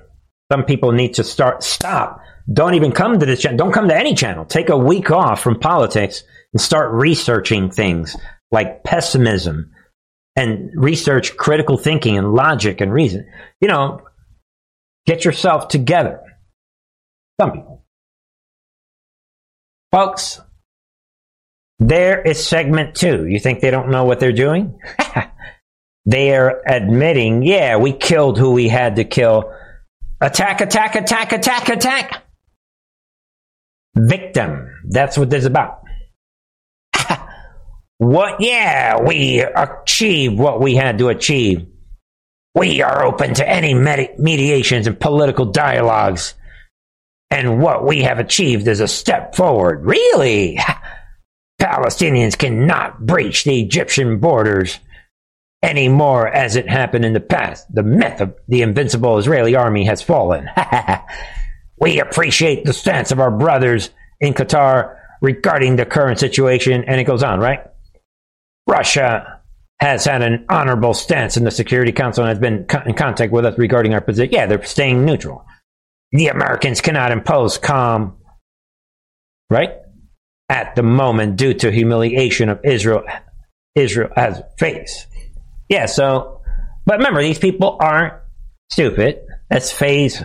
Some 0.50 0.64
people 0.64 0.94
need 0.94 1.16
to 1.16 1.24
start, 1.26 1.64
stop. 1.64 2.22
Don't 2.52 2.76
even 2.76 2.94
come 2.94 3.20
to 3.20 3.26
this 3.26 3.42
channel. 3.42 3.58
Don't 3.58 3.74
come 3.74 3.90
to 3.90 3.98
any 3.98 4.16
channel. 4.16 4.46
Take 4.46 4.70
a 4.70 4.78
week 4.78 5.12
off 5.12 5.42
from 5.42 5.60
politics 5.60 6.24
and 6.54 6.62
start 6.62 6.94
researching 6.94 7.72
things 7.72 8.16
like 8.52 8.86
pessimism 8.86 9.70
and 10.38 10.72
research 10.76 11.36
critical 11.36 11.78
thinking 11.78 12.18
and 12.18 12.34
logic 12.34 12.80
and 12.80 12.94
reason. 12.94 13.28
You 13.60 13.68
know, 13.68 14.02
get 15.06 15.26
yourself 15.26 15.68
together. 15.68 16.22
Some 17.40 17.52
people. 17.52 17.86
Folks, 19.92 20.40
there 21.80 22.22
is 22.22 22.46
segment 22.46 22.96
two. 22.96 23.26
You 23.26 23.40
think 23.40 23.62
they 23.62 23.72
don't 23.72 23.90
know 23.90 24.04
what 24.04 24.20
they're 24.20 24.32
doing? 24.32 24.80
they 26.06 26.36
are 26.36 26.62
admitting, 26.68 27.44
yeah, 27.44 27.78
we 27.78 27.94
killed 27.94 28.38
who 28.38 28.52
we 28.52 28.68
had 28.68 28.98
to 28.98 29.04
kill. 29.06 29.52
Attack, 30.22 30.62
attack, 30.62 30.96
attack, 30.96 31.32
attack, 31.32 31.70
attack. 31.70 32.24
Victim. 33.96 34.70
That's 34.90 35.18
what 35.18 35.30
this 35.30 35.40
is 35.40 35.46
about. 35.46 35.82
what? 37.98 38.42
Yeah, 38.42 39.02
we 39.02 39.40
achieved 39.40 40.38
what 40.38 40.62
we 40.62 40.76
had 40.76 40.98
to 41.00 41.08
achieve. 41.08 41.66
We 42.56 42.82
are 42.82 43.06
open 43.06 43.36
to 43.36 43.48
any 43.48 43.74
med- 43.74 44.18
mediations 44.20 44.88
and 44.88 45.00
political 45.00 45.46
dialogues. 45.46 46.34
And 47.32 47.62
what 47.62 47.86
we 47.86 48.02
have 48.04 48.20
achieved 48.20 48.68
is 48.68 48.80
a 48.80 48.88
step 48.88 49.36
forward. 49.36 49.86
Really? 49.86 50.60
Palestinians 51.62 52.38
cannot 52.38 53.06
breach 53.06 53.44
the 53.44 53.62
Egyptian 53.62 54.20
borders 54.20 54.80
anymore 55.62 56.28
as 56.28 56.56
it 56.56 56.70
happened 56.70 57.06
in 57.06 57.14
the 57.14 57.20
past. 57.20 57.66
The 57.74 57.84
myth 57.84 58.22
of 58.22 58.36
the 58.48 58.62
invincible 58.62 59.18
Israeli 59.18 59.56
army 59.56 59.86
has 59.86 60.02
fallen. 60.02 60.50
we 61.80 62.00
appreciate 62.00 62.64
the 62.66 62.74
stance 62.74 63.12
of 63.12 63.20
our 63.20 63.32
brothers 63.32 63.90
in 64.20 64.34
Qatar 64.34 64.96
regarding 65.22 65.76
the 65.76 65.86
current 65.86 66.20
situation, 66.20 66.84
and 66.86 67.00
it 67.00 67.04
goes 67.04 67.24
on, 67.24 67.40
right? 67.40 67.60
Russia 68.68 69.39
has 69.80 70.06
had 70.06 70.22
an 70.22 70.46
honorable 70.50 70.94
stance 70.94 71.38
in 71.38 71.44
the 71.44 71.52
Security 71.52 71.92
Council 71.92 72.24
and 72.24 72.30
has 72.30 72.40
been 72.40 72.66
in 72.86 72.94
contact 72.96 73.32
with 73.32 73.46
us 73.46 73.58
regarding 73.58 73.94
our 73.94 74.02
position. 74.02 74.34
Yeah, 74.34 74.46
they're 74.46 74.64
staying 74.64 75.06
neutral. 75.06 75.46
The 76.12 76.28
Americans 76.28 76.82
cannot 76.82 77.12
impose 77.12 77.58
calm, 77.58 78.18
right? 79.50 79.72
at 80.50 80.76
the 80.76 80.84
moment 80.84 81.38
due 81.38 81.54
to 81.54 81.72
humiliation 81.72 82.50
of 82.50 82.60
Israel 82.64 83.04
Israel 83.76 84.10
has 84.16 84.42
faced. 84.58 85.08
Yeah, 85.70 85.86
so 85.86 86.42
but 86.86 86.98
remember 86.98 87.22
these 87.22 87.40
people 87.40 87.78
aren't 87.80 88.16
stupid. 88.72 89.20
That's 89.50 89.72
phase 89.72 90.22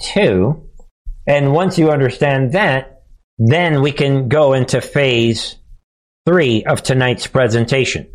two. 0.00 0.70
And 1.26 1.52
once 1.52 1.78
you 1.78 1.90
understand 1.90 2.52
that, 2.52 3.02
then 3.38 3.82
we 3.82 3.90
can 3.90 4.28
go 4.28 4.52
into 4.52 4.80
phase 4.80 5.56
three 6.26 6.64
of 6.64 6.82
tonight's 6.82 7.26
presentation. 7.26 8.13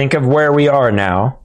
Think 0.00 0.14
of 0.14 0.26
where 0.26 0.50
we 0.50 0.66
are 0.66 0.90
now. 0.90 1.40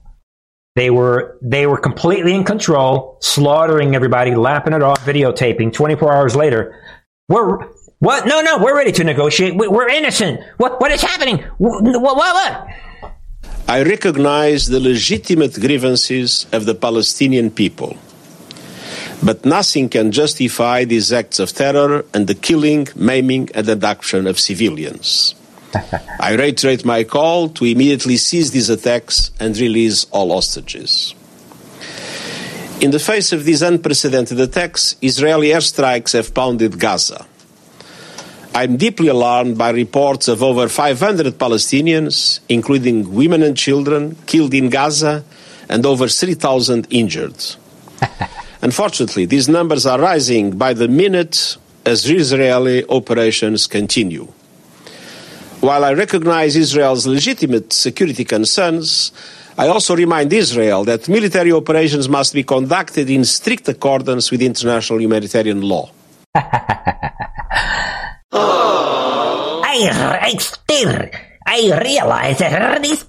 They 0.76 0.88
were 0.88 1.36
they 1.42 1.66
were 1.66 1.76
completely 1.76 2.34
in 2.34 2.42
control, 2.42 3.18
slaughtering 3.20 3.94
everybody, 3.94 4.34
lapping 4.34 4.72
it 4.72 4.82
off, 4.82 5.04
videotaping. 5.04 5.74
Twenty 5.74 5.94
four 5.94 6.10
hours 6.10 6.34
later, 6.34 6.74
we're 7.28 7.58
what? 7.98 8.24
No, 8.24 8.40
no, 8.40 8.56
we're 8.56 8.74
ready 8.74 8.92
to 8.92 9.04
negotiate. 9.04 9.52
We're 9.54 9.90
innocent. 9.90 10.40
What? 10.56 10.80
What 10.80 10.90
is 10.90 11.02
happening? 11.02 11.44
What? 11.58 11.84
What? 11.84 12.16
what? 12.16 13.12
I 13.68 13.82
recognize 13.82 14.68
the 14.68 14.80
legitimate 14.80 15.60
grievances 15.60 16.46
of 16.50 16.64
the 16.64 16.74
Palestinian 16.74 17.50
people. 17.50 17.98
But 19.22 19.44
nothing 19.44 19.90
can 19.90 20.12
justify 20.12 20.86
these 20.86 21.12
acts 21.12 21.40
of 21.40 21.52
terror 21.52 22.06
and 22.14 22.26
the 22.26 22.34
killing, 22.34 22.88
maiming, 22.96 23.50
and 23.54 23.68
abduction 23.68 24.26
of 24.26 24.40
civilians. 24.40 25.34
I 26.20 26.34
reiterate 26.34 26.84
my 26.84 27.04
call 27.04 27.48
to 27.50 27.64
immediately 27.64 28.16
cease 28.16 28.50
these 28.50 28.70
attacks 28.70 29.30
and 29.40 29.56
release 29.58 30.06
all 30.10 30.32
hostages. 30.32 31.14
In 32.80 32.90
the 32.90 32.98
face 32.98 33.32
of 33.32 33.44
these 33.44 33.62
unprecedented 33.62 34.38
attacks, 34.38 34.96
Israeli 35.00 35.48
airstrikes 35.48 36.12
have 36.12 36.34
pounded 36.34 36.78
Gaza. 36.78 37.26
I'm 38.54 38.76
deeply 38.76 39.08
alarmed 39.08 39.58
by 39.58 39.70
reports 39.70 40.28
of 40.28 40.42
over 40.42 40.68
500 40.68 41.38
Palestinians, 41.38 42.40
including 42.48 43.14
women 43.14 43.42
and 43.42 43.56
children, 43.56 44.16
killed 44.26 44.54
in 44.54 44.70
Gaza 44.70 45.24
and 45.68 45.84
over 45.84 46.08
3,000 46.08 46.86
injured. 46.90 47.36
Unfortunately, 48.62 49.26
these 49.26 49.48
numbers 49.48 49.86
are 49.86 50.00
rising 50.00 50.56
by 50.56 50.72
the 50.72 50.88
minute 50.88 51.56
as 51.84 52.08
Israeli 52.08 52.84
operations 52.88 53.66
continue. 53.66 54.32
While 55.60 55.84
I 55.84 55.94
recognize 55.94 56.54
Israel's 56.56 57.06
legitimate 57.06 57.72
security 57.72 58.24
concerns, 58.24 59.12
I 59.58 59.68
also 59.68 59.96
remind 59.96 60.32
Israel 60.32 60.84
that 60.84 61.08
military 61.08 61.50
operations 61.50 62.08
must 62.08 62.34
be 62.34 62.42
conducted 62.42 63.08
in 63.08 63.24
strict 63.24 63.68
accordance 63.68 64.30
with 64.30 64.42
international 64.42 65.00
humanitarian 65.00 65.62
law. 65.62 65.90
I, 69.78 70.36
still, 70.38 71.08
I 71.46 71.80
realize 71.82 72.38
that 72.38 72.82
this 72.82 73.04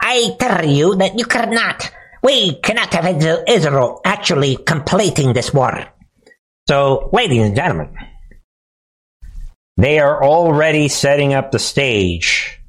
I 0.00 0.36
tell 0.38 0.64
you 0.66 0.94
that 0.96 1.18
you 1.18 1.24
cannot, 1.24 1.90
we 2.22 2.54
cannot 2.60 2.92
have 2.92 3.44
Israel 3.48 4.00
actually 4.04 4.56
completing 4.56 5.32
this 5.32 5.52
war. 5.52 5.86
So, 6.68 7.08
ladies 7.12 7.42
and 7.46 7.56
gentlemen, 7.56 7.96
They 9.78 10.00
are 10.00 10.24
already 10.24 10.88
setting 10.88 11.34
up 11.34 11.52
the 11.52 11.60
stage. 11.60 12.60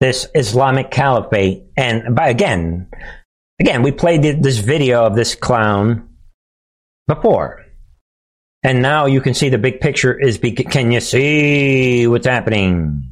This 0.00 0.28
Islamic 0.34 0.90
Caliphate, 0.90 1.64
and 1.76 2.14
by 2.14 2.28
again, 2.28 2.88
again, 3.60 3.82
we 3.82 3.92
played 3.92 4.22
this 4.22 4.58
video 4.58 5.04
of 5.04 5.14
this 5.14 5.34
clown 5.34 6.08
before, 7.06 7.66
and 8.62 8.80
now 8.80 9.06
you 9.06 9.20
can 9.20 9.34
see 9.34 9.50
the 9.50 9.58
big 9.58 9.80
picture 9.80 10.18
is. 10.18 10.38
Be- 10.38 10.52
can 10.52 10.90
you 10.90 11.00
see 11.00 12.06
what's 12.06 12.26
happening? 12.26 13.02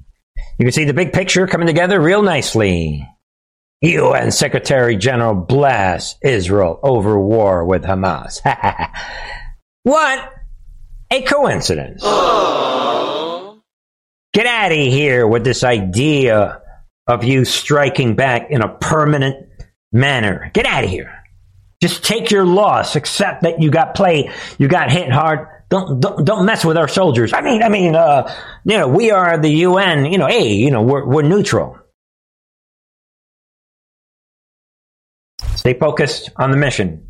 You 0.58 0.64
can 0.64 0.72
see 0.72 0.84
the 0.84 0.94
big 0.94 1.12
picture 1.12 1.46
coming 1.46 1.66
together 1.66 2.00
real 2.00 2.22
nicely. 2.22 3.06
UN 3.82 4.30
Secretary 4.30 4.96
General 4.96 5.34
blasts 5.34 6.18
Israel 6.22 6.80
over 6.82 7.20
war 7.20 7.66
with 7.66 7.84
Hamas. 7.84 8.40
what 9.82 10.32
a 11.10 11.22
coincidence. 11.22 12.00
Oh. 12.02 12.97
Get 14.34 14.46
out 14.46 14.72
of 14.72 14.78
here 14.78 15.26
with 15.26 15.44
this 15.44 15.64
idea 15.64 16.62
of 17.06 17.24
you 17.24 17.44
striking 17.44 18.14
back 18.14 18.50
in 18.50 18.62
a 18.62 18.68
permanent 18.68 19.48
manner. 19.92 20.50
Get 20.52 20.66
out 20.66 20.84
of 20.84 20.90
here. 20.90 21.14
Just 21.80 22.04
take 22.04 22.30
your 22.30 22.44
loss. 22.44 22.96
Accept 22.96 23.42
that 23.42 23.62
you 23.62 23.70
got 23.70 23.94
played. 23.94 24.30
You 24.58 24.68
got 24.68 24.90
hit 24.90 25.10
hard. 25.10 25.48
Don't, 25.70 26.00
don't, 26.00 26.24
don't 26.24 26.44
mess 26.44 26.64
with 26.64 26.76
our 26.76 26.88
soldiers. 26.88 27.32
I 27.32 27.40
mean, 27.40 27.62
I 27.62 27.68
mean, 27.68 27.94
uh, 27.94 28.34
you 28.64 28.78
know, 28.78 28.88
we 28.88 29.10
are 29.10 29.38
the 29.38 29.50
UN. 29.50 30.06
You 30.06 30.18
know, 30.18 30.26
hey, 30.26 30.54
you 30.54 30.70
know, 30.70 30.82
we're, 30.82 31.06
we're 31.06 31.22
neutral. 31.22 31.78
Stay 35.54 35.74
focused 35.74 36.30
on 36.36 36.50
the 36.50 36.56
mission. 36.56 37.08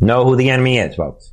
Know 0.00 0.24
who 0.24 0.36
the 0.36 0.50
enemy 0.50 0.78
is, 0.78 0.94
folks. 0.94 1.32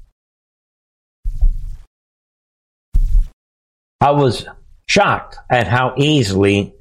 I 4.00 4.12
was 4.12 4.46
shocked 4.86 5.38
at 5.50 5.68
how 5.68 5.94
easily 5.98 6.74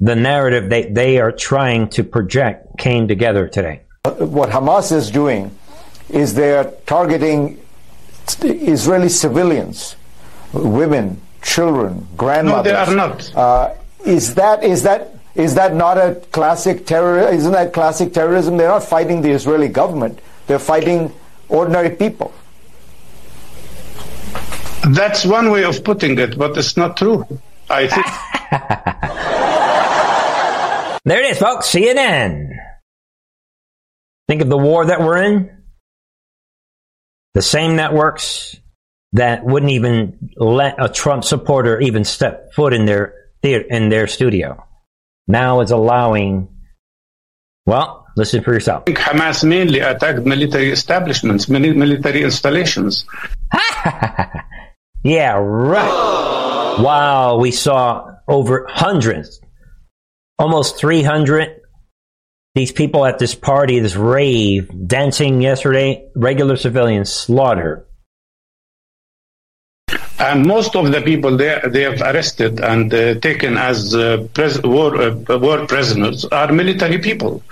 the 0.00 0.14
narrative 0.14 0.68
they, 0.68 0.90
they 0.90 1.18
are 1.18 1.32
trying 1.32 1.88
to 1.88 2.04
project 2.04 2.78
came 2.78 3.08
together 3.08 3.48
today. 3.48 3.82
What 4.18 4.50
Hamas 4.50 4.92
is 4.92 5.10
doing 5.10 5.56
is 6.10 6.34
they're 6.34 6.70
targeting 6.86 7.60
Israeli 8.42 9.08
civilians, 9.08 9.96
women, 10.52 11.20
children, 11.42 12.06
grandmothers. 12.16 12.72
No, 12.72 12.84
they 12.84 12.92
are 12.92 12.94
not. 12.94 13.36
Uh, 13.36 13.74
is 14.04 14.34
that 14.34 14.62
is 14.62 14.82
that 14.82 15.10
is 15.34 15.54
that 15.54 15.74
not 15.74 15.98
a 15.98 16.20
classic 16.32 16.86
terror? 16.86 17.28
Isn't 17.28 17.52
that 17.52 17.72
classic 17.72 18.12
terrorism? 18.12 18.56
They're 18.56 18.68
not 18.68 18.84
fighting 18.84 19.22
the 19.22 19.30
Israeli 19.30 19.68
government. 19.68 20.20
They're 20.46 20.58
fighting 20.58 21.12
ordinary 21.48 21.90
people. 21.90 22.32
That's 24.90 25.24
one 25.24 25.50
way 25.50 25.64
of 25.64 25.82
putting 25.82 26.18
it, 26.18 26.36
but 26.36 26.56
it's 26.56 26.76
not 26.76 26.96
true. 26.96 27.26
I 27.70 27.88
think. 27.88 28.06
there 31.04 31.20
it 31.20 31.30
is, 31.30 31.38
folks. 31.38 31.70
CNN. 31.70 32.50
Think 34.28 34.42
of 34.42 34.48
the 34.48 34.58
war 34.58 34.86
that 34.86 35.00
we're 35.00 35.22
in. 35.22 35.62
The 37.34 37.42
same 37.42 37.76
networks 37.76 38.56
that 39.12 39.44
wouldn't 39.44 39.72
even 39.72 40.30
let 40.36 40.82
a 40.82 40.88
Trump 40.88 41.24
supporter 41.24 41.80
even 41.80 42.04
step 42.04 42.52
foot 42.52 42.72
in 42.72 42.84
their 42.84 43.14
theater, 43.42 43.64
in 43.68 43.88
their 43.88 44.06
studio 44.06 44.64
now 45.26 45.60
is 45.60 45.70
allowing. 45.70 46.48
Well, 47.66 48.06
listen 48.16 48.44
for 48.44 48.52
yourself. 48.52 48.84
Hamas 48.84 49.42
mainly 49.42 49.78
attacked 49.78 50.26
military 50.26 50.70
establishments, 50.70 51.48
military 51.48 52.22
installations. 52.22 53.06
yeah, 55.04 55.34
right. 55.36 56.76
Wow, 56.80 57.36
we 57.38 57.52
saw 57.52 58.10
over 58.26 58.66
hundreds, 58.68 59.40
almost 60.38 60.78
300 60.78 61.60
these 62.54 62.70
people 62.70 63.04
at 63.04 63.18
this 63.18 63.34
party, 63.34 63.80
this 63.80 63.96
rave, 63.96 64.70
dancing 64.86 65.42
yesterday, 65.42 66.08
regular 66.14 66.56
civilians 66.56 67.12
slaughtered. 67.12 67.84
And 70.20 70.46
most 70.46 70.76
of 70.76 70.92
the 70.92 71.02
people 71.02 71.36
they, 71.36 71.60
they 71.68 71.82
have 71.82 72.00
arrested 72.00 72.60
and 72.60 72.94
uh, 72.94 73.14
taken 73.16 73.58
as 73.58 73.94
uh, 73.94 74.28
pres- 74.32 74.62
war, 74.62 74.96
uh, 74.96 75.38
war 75.38 75.66
prisoners 75.66 76.24
are 76.26 76.52
military 76.52 76.98
people. 76.98 77.42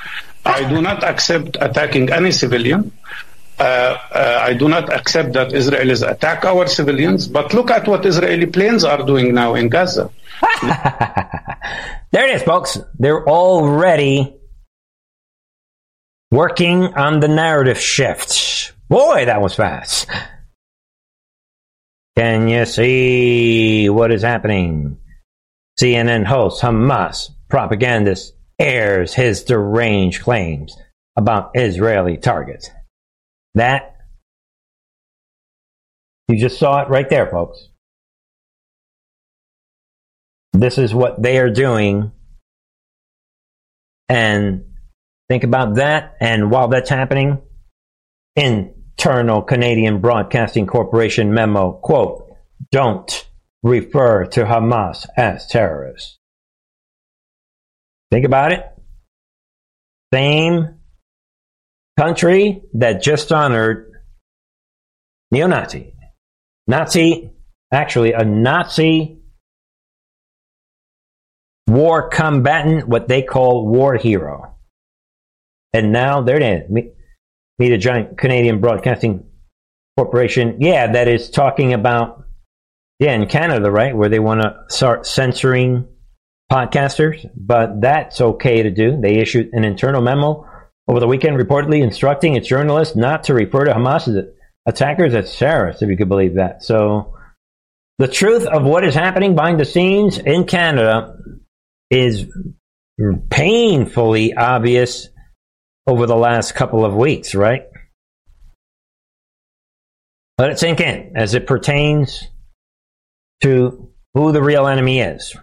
I 0.45 0.69
do 0.69 0.81
not 0.81 1.03
accept 1.03 1.57
attacking 1.61 2.11
any 2.13 2.31
civilian. 2.31 2.93
Uh, 3.63 3.97
uh, 4.11 4.39
I 4.43 4.55
do 4.55 4.69
not 4.69 4.93
accept 4.93 5.35
that 5.35 5.51
Israelis 5.51 6.03
attack 6.03 6.45
our 6.45 6.67
civilians. 6.67 7.29
But 7.29 7.55
look 7.55 7.71
at 7.71 7.87
what 7.87 8.05
Israeli 8.05 8.47
planes 8.47 8.83
are 8.83 9.05
doing 9.07 9.35
now 9.35 9.55
in 9.55 9.69
Gaza. 9.69 10.11
there 12.11 12.27
it 12.29 12.35
is, 12.35 12.43
folks. 12.43 12.77
They're 12.99 13.25
already 13.25 14.35
working 16.33 16.95
on 16.95 17.21
the 17.21 17.29
narrative 17.29 17.79
shift. 17.79 18.73
Boy, 18.89 19.27
that 19.27 19.41
was 19.41 19.55
fast. 19.55 20.09
Can 22.17 22.49
you 22.49 22.67
see 22.67 23.89
what 23.89 24.11
is 24.11 24.23
happening? 24.23 24.99
CNN 25.81 26.25
host 26.27 26.63
Hamas 26.63 27.31
propagandist 27.49 28.33
airs 28.59 29.15
his 29.15 29.45
deranged 29.45 30.21
claims 30.23 30.77
about 31.17 31.53
Israeli 31.55 32.17
targets. 32.17 32.69
That, 33.55 33.97
you 36.29 36.39
just 36.39 36.59
saw 36.59 36.83
it 36.83 36.89
right 36.89 37.09
there, 37.09 37.31
folks. 37.31 37.69
This 40.53 40.79
is 40.79 40.95
what 40.95 41.23
they 41.23 41.39
are 41.39 41.51
doing. 41.51 42.13
And 44.09 44.65
think 45.29 45.45
about 45.45 45.77
that. 45.77 46.17
And 46.21 46.51
while 46.51 46.69
that's 46.69 46.91
happening, 46.91 47.41
internal 48.37 49.43
Canadian 49.43 50.01
Broadcasting 50.01 50.67
Corporation 50.67 51.35
memo, 51.35 51.73
quote, 51.73 52.31
don't 52.71 53.27
refer 53.63 54.27
to 54.27 54.45
Hamas 54.45 55.07
as 55.17 55.47
terrorists. 55.47 56.19
Think 58.11 58.27
about 58.27 58.53
it. 58.53 58.67
Same 60.13 60.82
country 61.99 62.63
that 62.75 63.03
just 63.03 63.33
honored 63.33 63.93
neo-Nazi. 65.31 65.95
Nazi, 66.67 67.31
actually 67.73 68.13
a 68.13 68.25
Nazi 68.25 69.19
war 71.69 72.09
combatant, 72.09 72.89
what 72.89 73.09
they 73.09 73.23
call 73.23 73.67
war 73.67 73.97
hero. 73.97 74.57
And 75.73 75.93
now 75.93 76.21
there 76.21 76.37
it 76.37 76.43
is 76.43 76.71
meet 76.71 77.73
a 77.73 77.79
giant 77.79 78.19
Canadian 78.19 78.61
Broadcasting 78.61 79.25
Corporation. 79.97 80.57
Yeah, 80.61 80.93
that 80.93 81.09
is 81.09 81.31
talking 81.31 81.73
about, 81.73 82.25
yeah, 82.99 83.13
in 83.15 83.27
Canada, 83.27 83.71
right, 83.71 83.97
where 83.97 84.09
they 84.09 84.19
want 84.19 84.43
to 84.43 84.57
start 84.69 85.07
censoring 85.07 85.87
podcasters, 86.51 87.25
but 87.37 87.81
that's 87.81 88.21
okay 88.21 88.63
to 88.63 88.71
do. 88.71 89.01
They 89.01 89.17
issued 89.17 89.51
an 89.53 89.65
internal 89.65 90.03
memo 90.03 90.47
over 90.89 91.01
the 91.01 91.07
weekend 91.07 91.37
reportedly 91.37 91.83
instructing 91.83 92.35
its 92.35 92.49
journalists 92.49 92.97
not 92.97 93.25
to 93.25 93.35
refer 93.35 93.65
to 93.65 93.73
Hamas 93.73 94.33
attackers 94.67 95.15
as 95.15 95.37
terrorists, 95.37 95.83
if 95.83 95.89
you 95.89 95.97
could 95.97 96.09
believe 96.09 96.35
that. 96.35 96.63
So 96.63 97.15
the 97.99 98.09
truth 98.09 98.47
of 98.47 98.65
what 98.65 98.85
is 98.85 98.95
happening 98.95 99.35
behind 99.35 99.61
the 99.61 99.65
scenes 99.65 100.19
in 100.19 100.45
Canada 100.45 101.17
is 101.91 102.27
painfully 103.31 104.35
obvious 104.35 105.09
over 105.87 106.07
the 106.07 106.17
last 106.17 106.55
couple 106.55 106.85
of 106.85 106.95
weeks, 106.95 107.35
right? 107.35 107.65
Let 110.39 110.51
it 110.51 110.59
sink 110.59 110.81
in 110.81 111.13
as 111.17 111.35
it 111.35 111.47
pertains 111.47 112.29
to 113.43 113.91
who 114.15 114.33
the 114.33 114.43
real 114.43 114.67
enemy 114.67 115.01
is. 115.01 115.37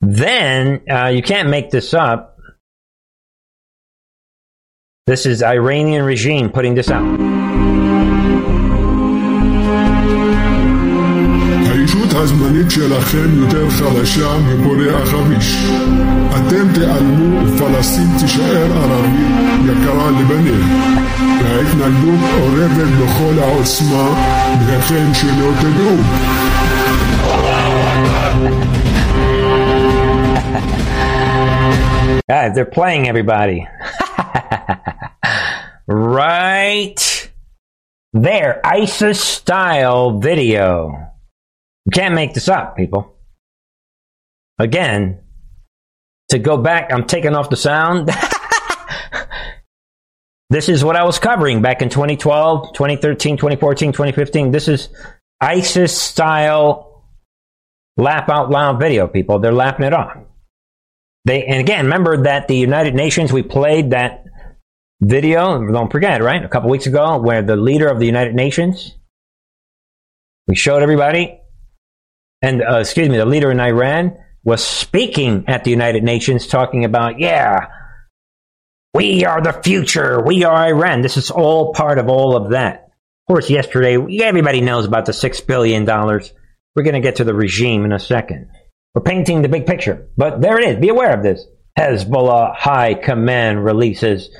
Then 0.00 0.82
uh, 0.90 1.08
you 1.08 1.22
can't 1.22 1.50
make 1.50 1.70
this 1.70 1.94
up. 1.94 2.35
This 5.11 5.25
is 5.25 5.43
Iranian 5.43 6.05
regime 6.05 6.49
putting 6.49 6.73
this 6.73 6.89
out. 6.89 7.03
הישות 11.71 12.13
הזמנית 12.13 12.71
שלכם 12.71 13.29
יותר 13.41 13.69
חלשה 13.69 14.37
מבורא 14.37 15.01
החביש. 15.03 15.65
אתם 16.29 16.73
תיעלמו 16.73 17.47
ופלסטין 17.47 18.07
תישאר 18.19 18.71
ערבית 18.77 19.61
יקרה 19.65 20.11
לבניה. 20.11 20.65
וההתנגדות 21.41 22.19
אורבת 22.39 22.87
בכל 23.01 23.39
העוצמה, 23.43 24.09
והכן 24.67 25.13
שלא 25.13 25.51
תדעו. 25.61 25.97
Guys, 32.31 32.55
they're 32.55 32.73
playing 32.79 33.09
everybody. 33.09 33.67
right 35.86 37.30
there, 38.12 38.60
ISIS 38.64 39.22
style 39.22 40.18
video. 40.18 41.12
You 41.84 41.90
can't 41.92 42.14
make 42.14 42.34
this 42.34 42.48
up, 42.48 42.76
people. 42.76 43.16
Again, 44.58 45.20
to 46.30 46.38
go 46.38 46.56
back, 46.56 46.92
I'm 46.92 47.04
taking 47.04 47.34
off 47.34 47.50
the 47.50 47.56
sound. 47.56 48.08
this 50.50 50.68
is 50.68 50.82
what 50.82 50.96
I 50.96 51.04
was 51.04 51.18
covering 51.18 51.62
back 51.62 51.82
in 51.82 51.88
2012, 51.88 52.72
2013, 52.72 53.36
2014, 53.36 53.92
2015. 53.92 54.50
This 54.50 54.68
is 54.68 54.88
ISIS 55.40 55.96
style 55.96 57.04
laugh 57.96 58.28
out 58.28 58.50
loud 58.50 58.78
video, 58.78 59.06
people. 59.06 59.38
They're 59.38 59.52
laughing 59.52 59.86
it 59.86 59.92
off. 59.92 60.16
They, 61.24 61.44
and 61.44 61.60
again, 61.60 61.86
remember 61.86 62.24
that 62.24 62.48
the 62.48 62.56
United 62.56 62.94
Nations, 62.94 63.32
we 63.32 63.42
played 63.42 63.90
that 63.90 64.25
video, 65.00 65.64
don't 65.66 65.90
forget, 65.90 66.22
right? 66.22 66.44
A 66.44 66.48
couple 66.48 66.70
weeks 66.70 66.86
ago, 66.86 67.18
where 67.18 67.42
the 67.42 67.56
leader 67.56 67.88
of 67.88 67.98
the 67.98 68.06
United 68.06 68.34
Nations, 68.34 68.96
we 70.48 70.56
showed 70.56 70.82
everybody, 70.82 71.40
and 72.42 72.62
uh, 72.62 72.78
excuse 72.78 73.08
me, 73.08 73.16
the 73.16 73.26
leader 73.26 73.50
in 73.50 73.60
Iran 73.60 74.16
was 74.44 74.64
speaking 74.64 75.44
at 75.48 75.64
the 75.64 75.70
United 75.70 76.04
Nations 76.04 76.46
talking 76.46 76.84
about, 76.84 77.18
yeah, 77.18 77.66
we 78.94 79.24
are 79.24 79.42
the 79.42 79.52
future, 79.52 80.22
we 80.24 80.44
are 80.44 80.68
Iran. 80.68 81.02
This 81.02 81.16
is 81.16 81.30
all 81.30 81.74
part 81.74 81.98
of 81.98 82.08
all 82.08 82.36
of 82.36 82.50
that. 82.50 82.84
Of 83.28 83.34
course, 83.34 83.50
yesterday, 83.50 83.96
everybody 84.22 84.60
knows 84.60 84.86
about 84.86 85.06
the 85.06 85.12
$6 85.12 85.46
billion. 85.46 85.84
We're 85.84 86.82
going 86.82 86.94
to 86.94 87.00
get 87.00 87.16
to 87.16 87.24
the 87.24 87.34
regime 87.34 87.84
in 87.84 87.92
a 87.92 87.98
second. 87.98 88.48
We're 88.94 89.02
painting 89.02 89.42
the 89.42 89.48
big 89.48 89.66
picture. 89.66 90.08
But 90.16 90.40
there 90.40 90.58
it 90.58 90.68
is. 90.68 90.80
Be 90.80 90.88
aware 90.88 91.12
of 91.12 91.22
this. 91.22 91.44
Hezbollah 91.76 92.54
High 92.54 92.94
Command 92.94 93.64
releases 93.64 94.30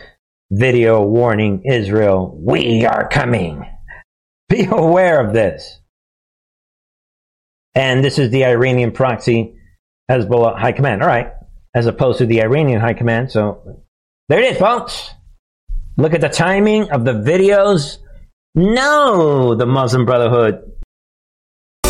video 0.50 1.02
warning 1.02 1.62
Israel, 1.64 2.38
we 2.40 2.84
are 2.84 3.08
coming. 3.08 3.64
Be 4.48 4.66
aware 4.66 5.20
of 5.20 5.32
this. 5.32 5.80
And 7.74 8.04
this 8.04 8.18
is 8.18 8.30
the 8.30 8.44
Iranian 8.44 8.92
proxy 8.92 9.54
Hezbollah 10.10 10.58
High 10.58 10.72
Command. 10.72 11.02
All 11.02 11.08
right. 11.08 11.32
As 11.74 11.86
opposed 11.86 12.18
to 12.18 12.26
the 12.26 12.42
Iranian 12.42 12.80
High 12.80 12.94
Command. 12.94 13.30
So 13.30 13.82
there 14.28 14.40
it 14.40 14.52
is, 14.52 14.58
folks. 14.58 15.10
Look 15.98 16.14
at 16.14 16.20
the 16.20 16.28
timing 16.28 16.90
of 16.90 17.04
the 17.04 17.12
videos. 17.12 17.98
No, 18.54 19.54
the 19.54 19.66
Muslim 19.66 20.06
Brotherhood 20.06 20.75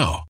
now. 0.00 0.29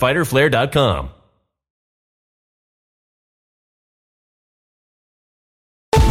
www.fighterflare.com. 0.00 1.10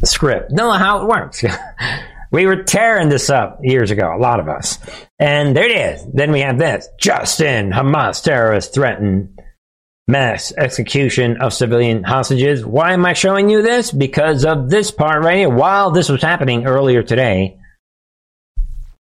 The 0.00 0.06
script. 0.06 0.50
Know 0.50 0.70
how 0.72 1.02
it 1.02 1.08
works. 1.08 1.44
we 2.32 2.46
were 2.46 2.64
tearing 2.64 3.08
this 3.08 3.30
up 3.30 3.60
years 3.62 3.90
ago, 3.90 4.14
a 4.14 4.18
lot 4.18 4.40
of 4.40 4.48
us. 4.48 4.78
And 5.18 5.56
there 5.56 5.66
it 5.66 5.76
is. 5.76 6.06
Then 6.12 6.32
we 6.32 6.40
have 6.40 6.58
this. 6.58 6.88
Justin, 6.98 7.70
Hamas 7.70 8.22
terrorists 8.22 8.74
threaten 8.74 9.36
mass 10.08 10.52
execution 10.56 11.40
of 11.40 11.52
civilian 11.52 12.02
hostages. 12.02 12.64
Why 12.64 12.92
am 12.92 13.06
I 13.06 13.12
showing 13.12 13.48
you 13.48 13.62
this? 13.62 13.92
Because 13.92 14.44
of 14.44 14.70
this 14.70 14.90
part 14.90 15.22
right 15.22 15.38
here. 15.38 15.48
While 15.48 15.90
this 15.90 16.08
was 16.08 16.22
happening 16.22 16.66
earlier 16.66 17.02
today, 17.02 17.58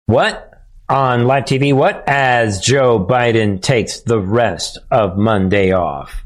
what? 0.06 0.53
On 0.93 1.25
live 1.25 1.45
TV, 1.45 1.73
what? 1.73 2.03
As 2.08 2.62
Joe 2.62 3.03
Biden 3.03 3.60
takes 3.60 4.01
the 4.01 4.19
rest 4.19 4.77
of 4.91 5.17
Monday 5.17 5.71
off. 5.71 6.23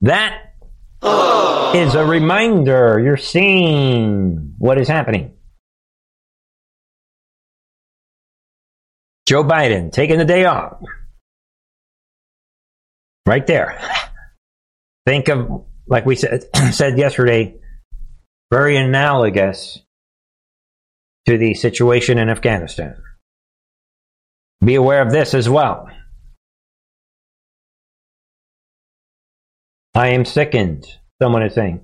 That 0.00 0.54
is 1.02 1.94
a 1.94 2.02
reminder. 2.02 2.98
You're 2.98 3.18
seeing 3.18 4.54
what 4.56 4.78
is 4.78 4.88
happening. 4.88 5.34
Joe 9.28 9.44
Biden 9.44 9.92
taking 9.92 10.16
the 10.16 10.24
day 10.24 10.46
off. 10.46 10.78
Right 13.26 13.46
there. 13.46 13.78
Think 15.06 15.28
of, 15.28 15.66
like 15.86 16.06
we 16.06 16.16
said, 16.16 16.44
said 16.72 16.96
yesterday, 16.96 17.56
very 18.50 18.78
analogous 18.78 19.78
to 21.26 21.36
the 21.36 21.52
situation 21.52 22.16
in 22.16 22.30
Afghanistan. 22.30 22.96
Be 24.64 24.74
aware 24.74 25.02
of 25.02 25.12
this 25.12 25.34
as 25.34 25.48
well. 25.48 25.88
I 29.94 30.08
am 30.08 30.24
sickened, 30.24 30.86
someone 31.22 31.42
is 31.42 31.54
saying. 31.54 31.80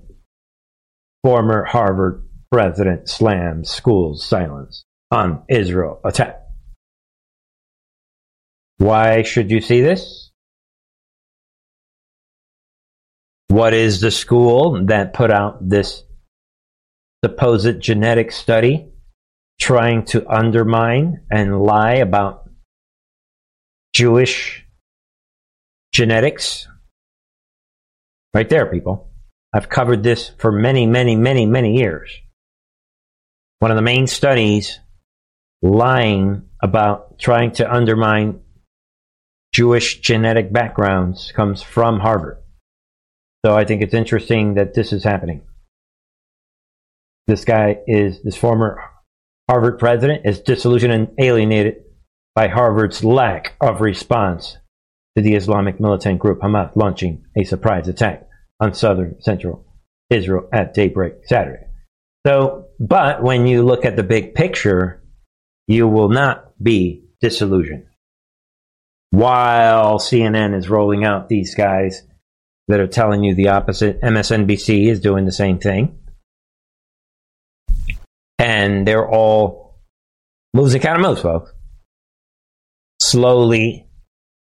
Former 1.23 1.63
Harvard 1.63 2.27
president 2.51 3.09
slams 3.09 3.69
school's 3.69 4.23
silence 4.23 4.85
on 5.09 5.43
Israel 5.49 5.99
attack. 6.05 6.39
Why 8.77 9.23
should 9.23 9.49
you 9.49 9.61
see 9.61 9.81
this? 9.81 10.31
What 13.47 13.73
is 13.73 14.01
the 14.01 14.11
school 14.11 14.85
that 14.87 15.13
put 15.13 15.31
out 15.31 15.67
this 15.67 16.03
supposed 17.23 17.79
genetic 17.79 18.31
study 18.31 18.89
trying 19.59 20.05
to 20.05 20.27
undermine 20.27 21.21
and 21.31 21.61
lie 21.61 21.95
about 21.95 22.42
Jewish 23.93 24.65
genetics? 25.93 26.67
Right 28.33 28.49
there, 28.49 28.65
people. 28.65 29.11
I've 29.53 29.69
covered 29.69 30.01
this 30.01 30.31
for 30.39 30.51
many, 30.51 30.87
many, 30.87 31.15
many, 31.15 31.45
many 31.45 31.77
years. 31.77 32.09
One 33.59 33.69
of 33.69 33.77
the 33.77 33.83
main 33.83 34.07
studies 34.07 34.79
lying 35.61 36.49
about 36.61 37.19
trying 37.19 37.51
to 37.53 37.71
undermine 37.71 38.41
Jewish 39.53 39.99
genetic 40.01 40.51
backgrounds 40.51 41.31
comes 41.31 41.61
from 41.61 41.99
Harvard. 41.99 42.39
So 43.45 43.55
I 43.55 43.63
think 43.65 43.83
it's 43.83 43.93
interesting 43.93 44.55
that 44.55 44.73
this 44.73 44.91
is 44.91 45.03
happening. 45.03 45.43
This 47.27 47.45
guy 47.45 47.77
is, 47.85 48.23
this 48.23 48.35
former 48.35 48.81
Harvard 49.49 49.77
president 49.77 50.25
is 50.25 50.39
disillusioned 50.39 50.93
and 50.93 51.09
alienated 51.19 51.83
by 52.35 52.47
Harvard's 52.47 53.03
lack 53.03 53.55
of 53.61 53.81
response 53.81 54.57
to 55.15 55.23
the 55.23 55.35
Islamic 55.35 55.79
militant 55.79 56.19
group 56.19 56.41
Hamas 56.41 56.75
launching 56.75 57.25
a 57.37 57.43
surprise 57.43 57.87
attack 57.87 58.27
on 58.59 58.73
southern 58.73 59.21
central 59.21 59.65
Israel 60.09 60.47
at 60.51 60.73
daybreak 60.73 61.25
Saturday. 61.25 61.65
So, 62.25 62.67
but 62.79 63.21
when 63.21 63.47
you 63.47 63.63
look 63.63 63.85
at 63.85 63.95
the 63.95 64.03
big 64.03 64.33
picture, 64.33 65.03
you 65.67 65.87
will 65.87 66.09
not 66.09 66.51
be 66.61 67.03
disillusioned 67.21 67.85
while 69.11 69.99
CNN 69.99 70.57
is 70.57 70.69
rolling 70.69 71.05
out 71.05 71.29
these 71.29 71.53
guys 71.53 72.01
that 72.67 72.79
are 72.79 72.87
telling 72.87 73.23
you 73.23 73.35
the 73.35 73.49
opposite. 73.49 74.01
MSNBC 74.01 74.87
is 74.87 74.99
doing 74.99 75.25
the 75.25 75.31
same 75.31 75.59
thing. 75.59 75.99
And 78.39 78.87
they're 78.87 79.07
all 79.07 79.79
moves 80.53 80.73
and 80.73 80.81
counter 80.81 81.01
moves, 81.01 81.21
folks. 81.21 81.53
Slowly 83.13 83.85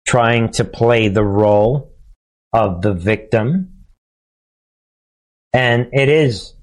trying 0.08 0.50
to 0.54 0.64
play 0.64 1.06
the 1.06 1.22
role 1.22 1.94
of 2.52 2.82
the 2.82 2.92
victim. 2.92 3.84
And 5.52 5.90
it 5.92 6.08
is 6.08 6.56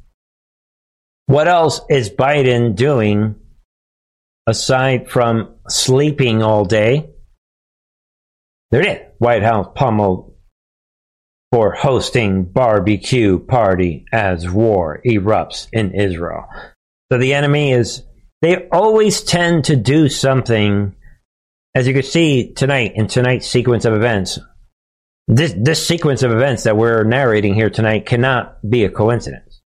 what 1.27 1.47
else 1.47 1.79
is 1.89 2.09
Biden 2.09 2.75
doing 2.75 3.35
aside 4.45 5.09
from 5.09 5.55
sleeping 5.69 6.43
all 6.43 6.65
day? 6.65 7.09
There 8.71 8.81
it 8.81 8.87
is. 8.87 9.07
White 9.19 9.43
House 9.43 9.67
pummeled 9.73 10.35
for 11.53 11.71
hosting 11.71 12.43
barbecue 12.43 13.39
party 13.39 14.03
as 14.11 14.49
war 14.49 15.01
erupts 15.07 15.69
in 15.71 15.93
Israel. 15.93 16.47
So 17.09 17.17
the 17.17 17.33
enemy 17.33 17.71
is, 17.71 18.03
they 18.41 18.67
always 18.73 19.23
tend 19.23 19.63
to 19.65 19.77
do 19.77 20.09
something, 20.09 20.97
as 21.75 21.87
you 21.87 21.93
can 21.93 22.03
see 22.03 22.53
tonight 22.53 22.93
in 22.95 23.07
tonight's 23.07 23.47
sequence 23.47 23.85
of 23.85 23.93
events. 23.93 24.39
This, 25.27 25.53
this 25.57 25.85
sequence 25.85 26.21
of 26.21 26.31
events 26.31 26.63
that 26.63 26.77
we're 26.77 27.03
narrating 27.03 27.53
here 27.53 27.69
tonight 27.69 28.05
cannot 28.05 28.57
be 28.67 28.83
a 28.83 28.89
coincidence. 28.89 29.61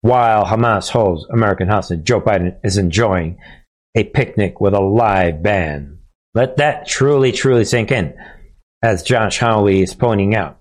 While 0.00 0.44
Hamas 0.44 0.90
holds 0.90 1.24
American 1.30 1.68
hostage, 1.68 2.04
Joe 2.04 2.20
Biden 2.20 2.58
is 2.62 2.76
enjoying 2.76 3.38
a 3.94 4.04
picnic 4.04 4.60
with 4.60 4.74
a 4.74 4.80
live 4.80 5.42
band. 5.42 5.98
Let 6.34 6.58
that 6.58 6.86
truly, 6.86 7.32
truly 7.32 7.64
sink 7.64 7.90
in 7.90 8.14
as 8.82 9.02
Josh 9.02 9.38
Hawley 9.38 9.82
is 9.82 9.94
pointing 9.94 10.34
out. 10.34 10.58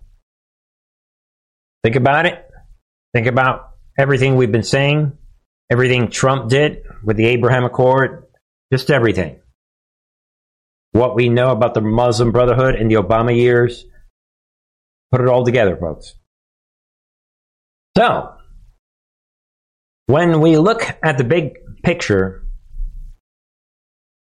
Think 1.83 1.95
about 1.95 2.25
it. 2.25 2.43
Think 3.13 3.27
about 3.27 3.71
everything 3.97 4.35
we've 4.35 4.51
been 4.51 4.63
saying, 4.63 5.17
everything 5.71 6.09
Trump 6.09 6.49
did 6.49 6.83
with 7.03 7.17
the 7.17 7.27
Abraham 7.27 7.65
Accord, 7.65 8.25
just 8.71 8.89
everything. 8.89 9.39
What 10.95 11.13
we 11.13 11.27
know 11.27 11.51
about 11.51 11.73
the 11.73 11.81
Muslim 11.81 12.31
Brotherhood 12.31 12.75
in 12.75 12.87
the 12.87 12.95
Obama 12.95 13.35
years, 13.35 13.83
put 15.11 15.19
it 15.19 15.27
all 15.27 15.43
together, 15.43 15.75
folks. 15.75 16.15
So, 17.97 18.29
when 20.05 20.39
we 20.39 20.57
look 20.57 20.83
at 21.03 21.17
the 21.17 21.25
big 21.25 21.57
picture, 21.83 22.45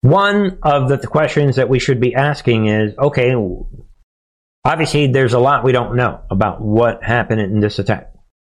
one 0.03 0.61
of 0.63 0.89
the 0.89 1.05
questions 1.05 1.57
that 1.57 1.69
we 1.69 1.81
should 1.81 2.01
be 2.01 2.15
asking 2.15 2.67
is 2.67 2.97
okay, 2.97 3.35
obviously 4.65 5.09
there's 5.09 5.35
a 5.35 5.41
lot 5.41 5.65
we 5.65 5.73
don't 5.73 5.97
know 5.97 6.21
about 6.31 6.61
what 6.61 7.03
happened 7.03 7.41
in 7.41 7.59
this 7.59 7.81
attack. 7.81 8.13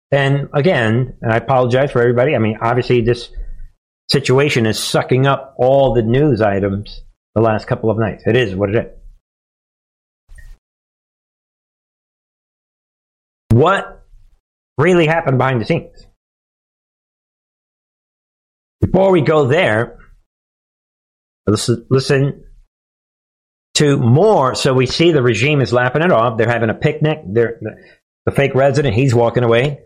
And 0.10 0.48
again, 0.54 1.18
and 1.22 1.34
I 1.34 1.36
apologize 1.36 1.92
for 1.92 2.00
everybody. 2.00 2.34
I 2.34 2.40
mean, 2.40 2.60
obviously 2.62 3.02
this 3.02 3.30
situation 4.10 4.66
is 4.66 4.80
sucking 4.80 5.28
up 5.28 5.54
all 5.58 5.94
the 5.94 6.02
news 6.02 6.40
items 6.40 7.02
the 7.36 7.42
last 7.42 7.68
couple 7.68 7.92
of 7.92 8.00
nights. 8.00 8.24
It 8.26 8.36
is 8.36 8.56
what 8.56 8.70
it 8.70 8.76
is. 8.76 8.92
What 13.52 14.06
really 14.78 15.06
happened 15.06 15.38
behind 15.38 15.62
the 15.62 15.66
scenes? 15.66 16.08
Before 18.82 19.12
we 19.12 19.22
go 19.22 19.48
there, 19.48 20.00
listen, 21.48 22.44
to 23.76 23.98
more. 23.98 24.56
So 24.56 24.74
we 24.74 24.86
see 24.86 25.12
the 25.12 25.22
regime 25.22 25.62
is 25.62 25.74
lapping 25.74 26.02
it 26.02 26.12
off. 26.12 26.38
They're 26.38 26.50
having 26.50 26.70
a 26.70 26.74
picnic. 26.74 27.20
They're, 27.26 27.60
the 28.26 28.32
fake 28.32 28.56
resident, 28.56 28.96
he's 28.96 29.14
walking 29.14 29.44
away. 29.44 29.80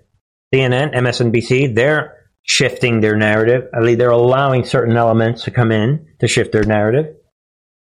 CNN, 0.54 0.96
MSNBC, 0.96 1.76
they're 1.76 2.16
shifting 2.44 3.02
their 3.02 3.16
narrative. 3.16 3.68
I 3.74 3.82
mean, 3.82 3.98
they're 3.98 4.10
allowing 4.10 4.64
certain 4.64 4.96
elements 4.96 5.44
to 5.44 5.52
come 5.52 5.72
in 5.72 6.08
to 6.20 6.28
shift 6.28 6.52
their 6.52 6.64
narrative. 6.64 7.16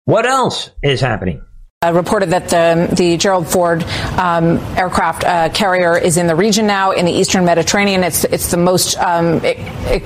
What 0.09 0.25
else 0.25 0.71
is 0.83 1.03
happening? 1.03 1.45
Uh, 1.85 1.93
reported 1.93 2.31
that 2.31 2.49
the, 2.49 2.89
the 2.97 3.19
Gerald 3.19 3.47
Ford 3.47 3.85
um, 4.17 4.57
aircraft 4.75 5.23
uh, 5.23 5.51
carrier 5.51 5.99
is 5.99 6.17
in 6.17 6.27
the 6.27 6.35
region 6.35 6.67
now 6.67 6.93
in 6.93 7.05
the 7.05 7.13
eastern 7.13 7.45
Mediterranean. 7.45 8.03
It's 8.03 8.25
it's 8.25 8.51
the 8.51 8.57
most 8.57 8.97
um, 8.97 9.43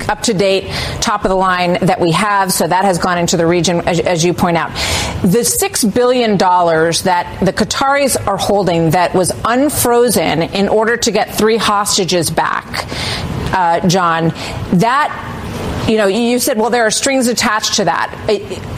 up 0.08 0.22
to 0.22 0.34
date, 0.34 0.68
top 1.00 1.24
of 1.24 1.28
the 1.28 1.36
line 1.36 1.74
that 1.86 2.00
we 2.00 2.10
have. 2.10 2.52
So 2.52 2.66
that 2.66 2.84
has 2.84 2.98
gone 2.98 3.16
into 3.16 3.36
the 3.36 3.46
region, 3.46 3.86
as, 3.86 4.00
as 4.00 4.24
you 4.24 4.34
point 4.34 4.56
out. 4.56 4.72
The 5.22 5.44
six 5.44 5.84
billion 5.84 6.36
dollars 6.36 7.04
that 7.04 7.38
the 7.38 7.52
Qataris 7.52 8.26
are 8.26 8.36
holding 8.36 8.90
that 8.90 9.14
was 9.14 9.30
unfrozen 9.44 10.42
in 10.42 10.68
order 10.68 10.96
to 10.96 11.12
get 11.12 11.32
three 11.32 11.58
hostages 11.58 12.28
back, 12.28 12.88
uh, 13.54 13.86
John. 13.86 14.30
That 14.80 15.41
you 15.88 15.96
know, 15.96 16.06
you 16.06 16.38
said, 16.38 16.58
well, 16.58 16.70
there 16.70 16.86
are 16.86 16.90
strings 16.90 17.26
attached 17.26 17.74
to 17.74 17.84
that. 17.84 18.14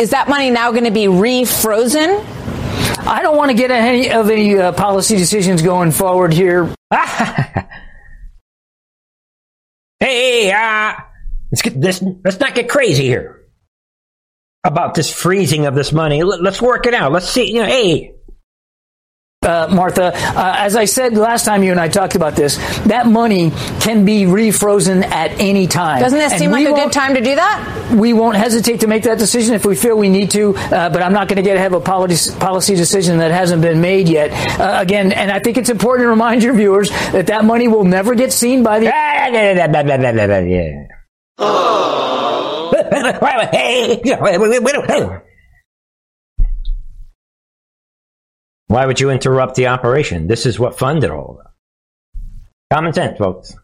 Is 0.01 0.11
that 0.11 0.29
money 0.29 0.51
now 0.51 0.71
going 0.73 0.85
to 0.85 0.91
be 0.91 1.07
refrozen? 1.07 2.25
I 3.07 3.21
don't 3.23 3.37
want 3.37 3.51
to 3.51 3.57
get 3.57 3.71
any 3.71 4.11
of 4.11 4.31
any 4.31 4.59
uh, 4.59 4.73
policy 4.73 5.17
decisions 5.17 5.61
going 5.61 5.91
forward 5.91 6.33
here. 6.33 6.75
hey, 10.01 10.51
uh, 10.51 10.95
let's 11.53 11.63
get 11.63 11.79
this. 11.81 12.03
Let's 12.25 12.41
not 12.41 12.55
get 12.55 12.69
crazy 12.69 13.05
here 13.05 13.43
about 14.65 14.95
this 14.95 15.13
freezing 15.13 15.67
of 15.67 15.75
this 15.75 15.93
money. 15.93 16.23
Let's 16.23 16.63
work 16.63 16.87
it 16.87 16.95
out. 16.95 17.13
Let's 17.13 17.29
see. 17.29 17.53
You 17.53 17.61
know, 17.61 17.67
hey, 17.67 18.15
uh, 19.45 19.69
Martha, 19.73 20.13
uh, 20.15 20.55
as 20.59 20.77
I 20.77 20.85
said 20.87 21.17
last 21.17 21.45
time 21.45 21.63
you 21.63 21.71
and 21.71 21.81
I 21.81 21.89
talked 21.89 22.15
about 22.15 22.35
this, 22.37 22.57
that 22.87 23.07
money 23.07 23.51
can 23.81 24.05
be 24.05 24.23
refrozen 24.23 25.05
at 25.05 25.41
any 25.41 25.67
time. 25.67 26.01
Doesn't 26.01 26.19
that 26.19 26.39
seem 26.39 26.51
like 26.51 26.67
a 26.67 26.73
good 26.73 26.93
time 26.93 27.15
to 27.15 27.21
do 27.21 27.35
that? 27.35 27.93
We 27.95 28.13
won't 28.13 28.37
hesitate 28.37 28.81
to 28.81 28.87
make 28.87 29.05
that 29.05 29.19
decision 29.19 29.55
if 29.55 29.65
we 29.65 29.75
feel 29.77 29.97
we 29.97 30.09
need 30.09 30.31
to, 30.33 30.55
uh, 30.57 30.91
but 30.91 31.03
I'm 31.03 31.13
not 31.13 31.29
going 31.29 31.37
to 31.37 31.43
get 31.43 31.57
ahead 31.57 31.73
of 31.73 31.83
a 31.83 31.85
policy, 31.85 32.35
policy 32.39 32.75
decision 32.75 33.19
that 33.19 33.31
hasn't 33.31 33.63
been 33.63 33.81
made 33.81 34.09
yet. 34.09 34.31
Uh, 34.59 34.81
again, 34.81 35.13
and 35.13 35.31
I 35.31 35.39
think 35.39 35.59
it's 35.59 35.71
important 35.71 36.07
to 36.07 36.11
remind 36.11 36.43
your 36.43 36.55
viewers 36.55 36.91
that 37.13 37.27
that 37.29 37.45
money 37.45 37.69
will 37.69 37.85
never 37.85 38.15
get 38.15 38.33
seen 38.33 38.63
by 38.63 38.79
the. 38.79 38.87
yeah. 44.05 45.25
Why 48.75 48.87
would 48.87 48.99
you 48.99 49.11
interrupt 49.11 49.55
the 49.55 49.69
operation? 49.69 50.27
This 50.27 50.47
is 50.47 50.59
what 50.59 50.77
funded 50.77 51.09
all 51.09 51.39
of 51.39 51.47
it. 51.47 52.75
Common 52.75 52.93
sense, 52.93 53.17
folks. 53.17 53.55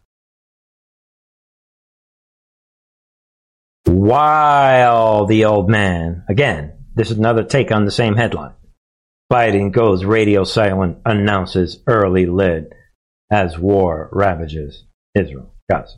While 3.87 5.27
the 5.27 5.47
old 5.47 5.69
man, 5.69 6.23
again, 6.29 6.85
this 6.95 7.11
is 7.11 7.19
another 7.19 7.43
take 7.43 7.73
on 7.73 7.87
the 7.87 7.91
same 7.91 8.15
headline. 8.15 8.55
Biden 9.33 9.73
goes 9.73 10.05
radio 10.05 10.45
silent, 10.45 10.99
announces 11.05 11.83
early 11.89 12.27
lid 12.27 12.73
as 13.33 13.59
war 13.59 14.11
ravages 14.13 14.85
Israel. 15.17 15.53
Gaza. 15.69 15.97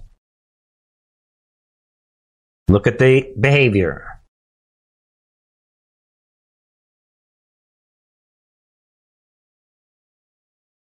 Look 2.69 2.87
at 2.87 2.99
the 2.99 3.35
behavior. 3.39 4.12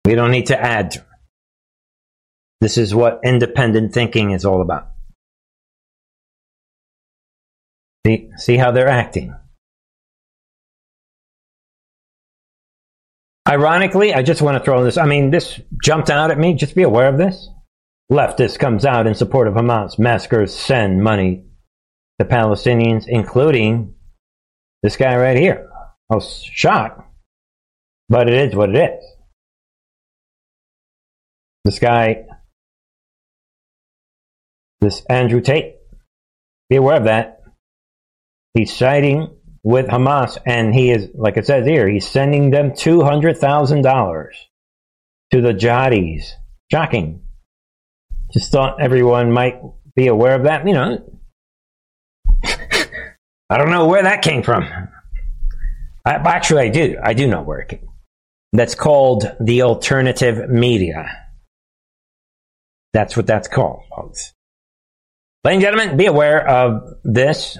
We 0.05 0.13
don't 0.13 0.31
need 0.31 0.47
to 0.47 0.61
add. 0.61 1.03
This 2.61 2.77
is 2.77 2.93
what 2.93 3.21
independent 3.25 3.93
thinking 3.93 4.31
is 4.31 4.45
all 4.45 4.61
about. 4.61 4.91
See, 8.05 8.29
see 8.37 8.57
how 8.57 8.71
they're 8.71 8.87
acting. 8.87 9.35
Ironically, 13.47 14.13
I 14.13 14.21
just 14.21 14.41
want 14.43 14.57
to 14.57 14.63
throw 14.63 14.83
this. 14.83 14.97
I 14.97 15.05
mean, 15.05 15.31
this 15.31 15.59
jumped 15.83 16.11
out 16.11 16.31
at 16.31 16.37
me. 16.37 16.53
Just 16.53 16.75
be 16.75 16.83
aware 16.83 17.07
of 17.07 17.17
this. 17.17 17.49
Leftist 18.11 18.59
comes 18.59 18.85
out 18.85 19.07
in 19.07 19.15
support 19.15 19.47
of 19.47 19.55
Hamas. 19.55 19.97
Massacres 19.97 20.53
send 20.53 21.03
money 21.03 21.45
to 22.19 22.25
Palestinians, 22.25 23.05
including 23.07 23.95
this 24.83 24.97
guy 24.97 25.17
right 25.17 25.37
here. 25.37 25.67
I 26.11 26.15
was 26.15 26.43
shocked, 26.43 27.01
but 28.07 28.27
it 28.27 28.49
is 28.49 28.55
what 28.55 28.69
it 28.69 28.75
is. 28.75 29.14
This 31.65 31.79
guy, 31.79 32.25
this 34.81 35.03
Andrew 35.09 35.41
Tate, 35.41 35.77
be 36.69 36.75
aware 36.75 36.97
of 36.97 37.05
that. 37.05 37.41
He's 38.53 38.71
siding 38.71 39.35
with 39.63 39.87
Hamas, 39.87 40.37
and 40.45 40.75
he 40.75 40.91
is, 40.91 41.09
like 41.15 41.37
it 41.37 41.47
says 41.47 41.65
here, 41.65 41.89
he's 41.89 42.07
sending 42.07 42.51
them 42.51 42.69
$200,000 42.73 44.27
to 45.31 45.41
the 45.41 45.53
jihadis. 45.53 46.25
Shocking. 46.71 47.23
Just 48.31 48.51
thought 48.51 48.79
everyone 48.79 49.31
might 49.31 49.59
be 49.95 50.05
aware 50.05 50.35
of 50.35 50.43
that. 50.43 50.67
You 50.67 50.73
know, 50.73 51.19
I 52.43 53.57
don't 53.57 53.71
know 53.71 53.87
where 53.87 54.03
that 54.03 54.21
came 54.21 54.43
from. 54.43 54.65
I, 56.05 56.11
actually, 56.13 56.61
I 56.61 56.69
do. 56.69 56.99
I 57.03 57.15
do 57.15 57.25
know 57.25 57.41
where 57.41 57.61
it 57.61 57.69
came. 57.69 57.89
That's 58.53 58.75
called 58.75 59.25
the 59.39 59.63
alternative 59.63 60.47
media. 60.47 61.24
That's 62.95 63.17
what 63.17 63.27
that's 63.27 63.49
called, 63.49 63.81
folks. 63.93 64.33
Ladies 65.43 65.57
and 65.57 65.61
gentlemen, 65.63 65.97
be 65.97 66.05
aware 66.05 66.47
of 66.47 66.93
this. 67.03 67.57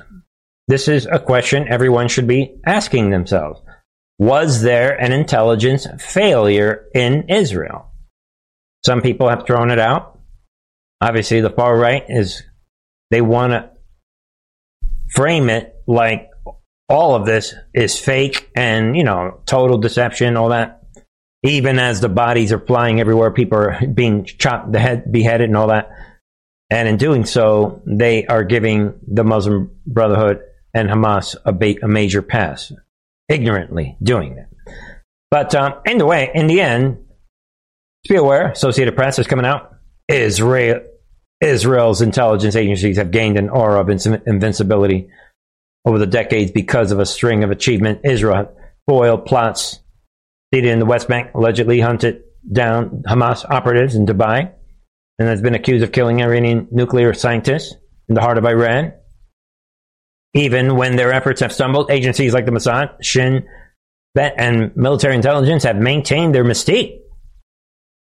This 0.70 0.88
is 0.88 1.08
a 1.08 1.20
question 1.20 1.68
everyone 1.68 2.08
should 2.08 2.26
be 2.26 2.56
asking 2.66 3.10
themselves. 3.10 3.60
Was 4.18 4.62
there 4.62 4.96
an 4.96 5.12
intelligence 5.12 5.88
failure 6.00 6.86
in 6.96 7.26
Israel? 7.28 7.92
Some 8.86 9.02
people 9.02 9.28
have 9.28 9.46
thrown 9.46 9.72
it 9.72 9.78
out. 9.78 10.18
Obviously, 11.02 11.42
the 11.42 11.50
far 11.50 11.78
right 11.78 12.06
is, 12.08 12.42
they 13.12 13.20
want 13.20 13.52
to 13.52 13.72
frame 15.10 15.50
it 15.50 15.76
like 15.86 16.30
all 16.88 17.14
of 17.14 17.26
this 17.26 17.54
is 17.74 18.00
fake 18.00 18.50
and, 18.56 18.96
you 18.96 19.04
know, 19.04 19.42
total 19.46 19.80
deception, 19.80 20.38
all 20.38 20.50
that. 20.50 20.85
Even 21.46 21.78
as 21.80 22.02
the 22.02 22.10
bodies 22.10 22.52
are 22.52 22.60
flying 22.60 23.00
everywhere, 23.00 23.32
people 23.32 23.60
are 23.60 23.86
being 23.88 24.26
chopped, 24.26 24.72
the 24.72 24.80
head, 24.80 25.12
beheaded, 25.12 25.50
and 25.50 25.58
all 25.58 25.68
that. 25.68 25.90
And 26.70 26.88
in 26.88 26.98
doing 26.98 27.26
so, 27.26 27.84
they 27.86 28.26
are 28.26 28.44
giving 28.44 29.00
the 29.08 29.24
Muslim 29.24 29.72
Brotherhood 29.86 30.42
and 30.74 30.90
Hamas 30.90 31.36
a, 31.46 31.54
ba- 31.54 31.84
a 31.84 31.88
major 31.88 32.22
pass, 32.22 32.72
ignorantly 33.30 33.96
doing 34.02 34.36
that. 34.36 34.50
But 35.30 35.54
um, 35.54 35.76
anyway, 35.86 36.32
in 36.34 36.48
the 36.48 36.62
end, 36.62 37.06
be 38.08 38.16
aware, 38.16 38.52
Associated 38.52 38.96
Press 38.96 39.20
is 39.20 39.28
coming 39.28 39.46
out. 39.46 39.76
Israel, 40.08 40.82
Israel's 41.42 42.02
intelligence 42.02 42.56
agencies 42.56 42.98
have 42.98 43.12
gained 43.12 43.38
an 43.38 43.50
aura 43.50 43.82
of 43.82 43.90
invincibility 43.90 45.10
over 45.86 46.00
the 46.00 46.08
decades 46.08 46.52
because 46.52 46.92
of 46.92 47.00
a 47.00 47.06
string 47.06 47.44
of 47.44 47.52
achievement. 47.52 48.02
Israel 48.04 48.56
foiled 48.88 49.26
plots 49.26 49.80
seated 50.54 50.72
in 50.72 50.80
the 50.80 50.86
West 50.86 51.08
Bank, 51.08 51.32
allegedly 51.34 51.80
hunted 51.80 52.24
down 52.52 53.04
Hamas 53.08 53.50
operatives 53.50 53.96
in 53.96 54.06
Dubai, 54.06 54.52
and 55.20 55.28
has 55.28 55.42
been 55.42 55.56
accused 55.56 55.84
of 55.84 55.92
killing 55.92 56.22
Iranian 56.22 56.68
nuclear 56.72 57.14
scientists 57.14 57.76
in 58.08 58.16
the 58.16 58.22
heart 58.22 58.38
of 58.38 58.46
Iran. 58.46 58.94
Even 60.34 60.76
when 60.76 60.96
their 60.96 61.14
efforts 61.14 61.42
have 61.42 61.54
stumbled, 61.54 61.90
agencies 61.90 62.34
like 62.34 62.46
the 62.46 62.52
Mossad, 62.52 63.02
Shin 63.02 63.48
Bet, 64.14 64.36
and 64.38 64.76
military 64.76 65.16
intelligence 65.16 65.64
have 65.64 65.78
maintained 65.78 66.34
their 66.36 66.46
mystique. 66.46 67.00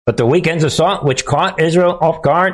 But 0.06 0.18
the 0.18 0.26
weekend's 0.26 0.64
assault, 0.64 1.04
which 1.04 1.26
caught 1.26 1.60
Israel 1.60 1.98
off 2.00 2.22
guard 2.22 2.54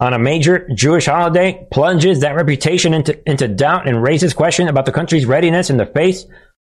on 0.00 0.12
a 0.12 0.18
major 0.18 0.68
Jewish 0.74 1.06
holiday, 1.06 1.66
plunges 1.70 2.20
that 2.20 2.34
reputation 2.34 2.92
into, 2.92 3.28
into 3.28 3.46
doubt 3.46 3.86
and 3.86 4.02
raises 4.02 4.34
questions 4.34 4.68
about 4.68 4.86
the 4.86 4.92
country's 4.92 5.26
readiness 5.26 5.70
in 5.70 5.76
the 5.76 5.86
face 5.86 6.26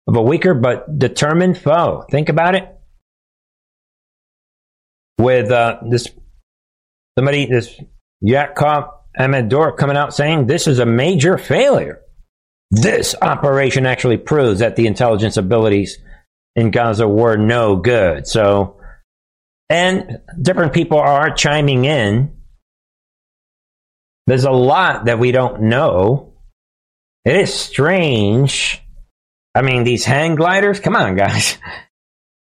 of 0.08 0.16
a 0.16 0.22
weaker 0.22 0.54
but 0.54 0.98
determined 0.98 1.58
foe. 1.58 2.04
Think 2.10 2.30
about 2.30 2.54
it. 2.54 2.74
With 5.18 5.50
uh, 5.50 5.80
this 5.88 6.08
somebody, 7.16 7.46
this 7.46 7.78
Yakov 8.20 8.84
Amidror 9.18 9.76
coming 9.76 9.96
out 9.96 10.14
saying 10.14 10.46
this 10.46 10.66
is 10.66 10.78
a 10.78 10.86
major 10.86 11.36
failure. 11.36 12.00
This 12.70 13.14
operation 13.20 13.86
actually 13.86 14.16
proves 14.16 14.60
that 14.60 14.76
the 14.76 14.86
intelligence 14.86 15.36
abilities 15.36 15.98
in 16.56 16.70
Gaza 16.70 17.06
were 17.06 17.36
no 17.36 17.76
good. 17.76 18.26
So, 18.26 18.80
and 19.68 20.20
different 20.40 20.72
people 20.72 20.98
are 20.98 21.30
chiming 21.30 21.84
in. 21.84 22.36
There's 24.26 24.44
a 24.44 24.50
lot 24.50 25.06
that 25.06 25.18
we 25.18 25.32
don't 25.32 25.62
know. 25.62 26.34
It 27.24 27.36
is 27.36 27.52
strange. 27.52 28.82
I 29.58 29.62
mean, 29.62 29.82
these 29.82 30.04
hang 30.04 30.36
gliders, 30.36 30.78
come 30.78 30.94
on, 30.94 31.16
guys. 31.16 31.58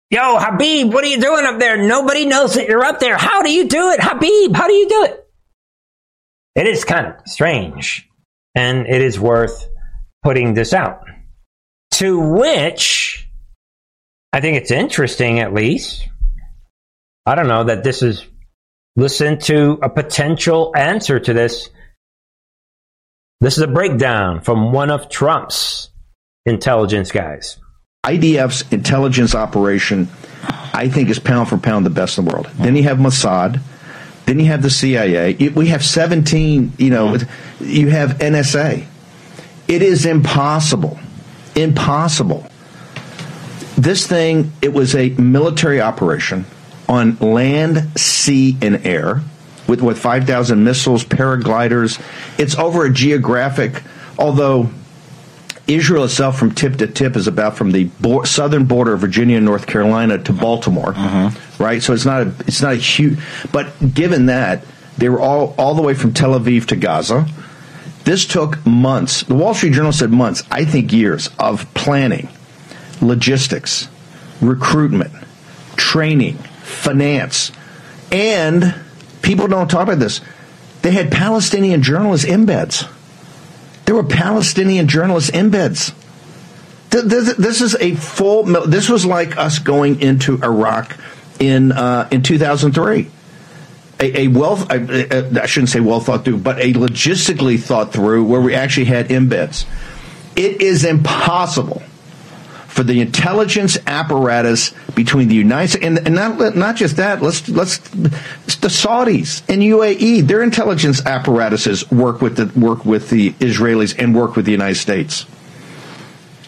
Yo, 0.10 0.39
Habib, 0.39 0.91
what 0.91 1.03
are 1.03 1.08
you 1.08 1.22
doing 1.22 1.45
up 1.45 1.60
there? 1.60 1.78
Nobody 1.78 2.26
knows 2.26 2.56
that 2.56 2.68
you're 2.68 2.84
up 2.84 2.99
there. 2.99 3.16
How 3.16 3.43
do 3.43 3.51
you 3.51 3.68
do 3.68 3.91
it? 3.91 3.99
Habib, 4.01 4.56
how 4.56 4.68
do 4.68 4.74
you 4.74 4.89
do 4.89 5.03
it? 5.03 5.28
It 6.56 6.66
is 6.66 6.84
kind 6.84 7.06
of 7.06 7.14
strange. 7.28 8.10
And 8.56 8.88
it 8.88 9.03
is 9.03 9.20
worth 9.20 9.70
putting 10.24 10.56
this 10.56 10.74
out. 10.74 11.01
To 11.91 12.20
which 12.20 13.30
I 14.34 14.41
think 14.41 14.58
it's 14.58 14.72
interesting, 14.72 15.41
at 15.41 15.53
least. 15.53 16.10
I 17.24 17.36
don't 17.36 17.47
know 17.47 17.66
that 17.66 17.84
this 17.84 18.01
is 18.01 18.26
listen 18.95 19.38
to 19.41 19.78
a 19.84 19.89
potential 19.89 20.74
answer 20.76 21.20
to 21.20 21.34
this. 21.34 21.70
This 23.41 23.58
is 23.58 23.64
a 23.64 23.68
breakdown 23.68 24.41
from 24.41 24.72
one 24.72 24.89
of 24.89 25.08
Trump's 25.08 25.91
intelligence 26.46 27.12
guys. 27.12 27.58
IDF's 28.04 28.72
intelligence 28.72 29.34
operation, 29.34 30.08
I 30.74 30.89
think, 30.89 31.10
is 31.10 31.18
pound 31.18 31.50
for 31.50 31.58
pound 31.58 31.86
the 31.86 31.89
best 31.89 32.18
in 32.18 32.26
the 32.26 32.32
world. 32.32 32.48
Then 32.56 32.76
you 32.76 32.84
have 32.84 32.98
Mossad. 32.98 33.60
Then 34.26 34.39
you 34.39 34.46
have 34.48 34.62
the 34.62 34.70
CIA. 34.70 35.34
We 35.50 35.68
have 35.68 35.84
17, 35.84 36.74
you 36.78 36.89
know, 36.89 37.18
you 37.60 37.89
have 37.89 38.18
NSA. 38.18 38.86
It 39.68 39.82
is 39.82 40.06
impossible. 40.06 41.00
Impossible. 41.56 42.48
This 43.78 44.08
thing, 44.08 44.52
it 44.62 44.74
was 44.74 44.96
a 44.96 45.10
military 45.10 45.82
operation 45.82 46.46
on 46.88 47.18
land, 47.18 48.00
sea, 48.00 48.58
and 48.62 48.86
air 48.86 49.22
with, 49.68 49.82
with 49.82 49.98
5,000 50.00 50.64
missiles, 50.64 51.04
paragliders. 51.04 52.00
It's 52.39 52.56
over 52.56 52.86
a 52.86 52.93
geographic, 52.93 53.82
although 54.18 54.70
Israel 55.68 56.03
itself 56.03 56.38
from 56.38 56.53
tip 56.53 56.78
to 56.78 56.88
tip 56.88 57.16
is 57.16 57.28
about 57.28 57.57
from 57.57 57.72
the 57.72 57.86
bo- 57.99 58.24
southern 58.24 58.66
border 58.66 58.93
of 58.93 59.01
Virginia 59.01 59.38
and 59.38 59.45
North 59.45 59.66
Carolina 59.66 60.18
to 60.20 60.34
Baltimore, 60.34 60.93
mm-hmm. 60.93 61.63
right? 61.63 61.82
So 61.82 61.93
it's 61.93 62.05
not 62.05 62.22
a, 62.22 62.34
it's 62.47 62.61
not 62.61 62.74
a 62.74 62.78
huge, 62.78 63.20
but 63.51 63.93
given 63.93 64.28
that, 64.28 64.63
they 64.97 65.09
were 65.09 65.20
all, 65.20 65.53
all 65.57 65.74
the 65.74 65.82
way 65.82 65.93
from 65.93 66.13
Tel 66.13 66.39
Aviv 66.39 66.68
to 66.68 66.76
Gaza 66.76 67.28
this 68.05 68.26
took 68.28 68.63
months. 68.66 69.24
The 69.24 69.34
Wall 69.34 69.55
Street 69.55 69.74
Journal 69.74 69.91
said 69.91 70.11
months, 70.11 70.43
I 70.51 70.63
think 70.63 70.93
years 70.93 71.32
of 71.39 71.72
planning, 71.74 72.30
logistics, 73.01 73.89
recruitment, 74.41 75.11
training, 75.76 76.36
finance, 76.61 77.51
and 78.11 78.76
people 79.24 79.47
don't 79.47 79.70
talk 79.70 79.84
about 79.84 79.97
this. 79.97 80.22
They 80.84 80.91
had 80.91 81.11
Palestinian 81.11 81.82
journalists 81.82 82.28
embeds. 82.28 82.88
There 83.86 83.95
were 83.95 84.03
Palestinian 84.03 84.88
journalists 84.88 85.31
embeds. 85.31 85.93
This, 86.89 87.36
this 87.36 87.61
is 87.61 87.75
a 87.75 87.95
full. 87.95 88.43
This 88.43 88.89
was 88.89 89.05
like 89.05 89.38
us 89.38 89.59
going 89.59 90.01
into 90.01 90.41
Iraq 90.41 90.97
in 91.39 91.71
uh, 91.71 92.07
in 92.11 92.23
2003. 92.23 93.11
A, 93.99 94.21
a 94.21 94.27
well, 94.27 94.65
I, 94.69 95.31
I 95.41 95.45
shouldn't 95.45 95.69
say 95.69 95.79
well 95.79 95.99
thought 95.99 96.25
through, 96.25 96.38
but 96.38 96.59
a 96.59 96.73
logistically 96.73 97.59
thought 97.59 97.93
through, 97.93 98.25
where 98.25 98.41
we 98.41 98.55
actually 98.55 98.86
had 98.86 99.09
embeds. 99.09 99.65
It 100.36 100.61
is 100.61 100.83
impossible 100.83 101.81
for 102.76 102.84
the 102.84 102.99
intelligence 102.99 103.78
apparatus 103.88 104.73
between 104.95 105.30
the 105.30 105.36
United 105.36 105.69
States 105.69 105.86
and, 105.86 105.97
and 105.99 106.13
not 106.13 106.57
not 106.57 106.76
just 106.76 106.97
that. 106.97 107.21
Let's 107.21 107.47
let's 107.47 107.78
the 107.78 108.67
Saudis 108.67 109.41
and 109.47 109.61
UAE. 109.61 110.28
Their 110.28 110.43
intelligence 110.43 111.03
apparatuses 111.05 111.89
work 111.89 112.21
with 112.21 112.36
the 112.36 112.59
work 112.59 112.84
with 112.84 113.09
the 113.09 113.32
Israelis 113.34 113.97
and 113.97 114.13
work 114.13 114.36
with 114.36 114.43
the 114.43 114.51
United 114.51 114.76
States. 114.76 115.26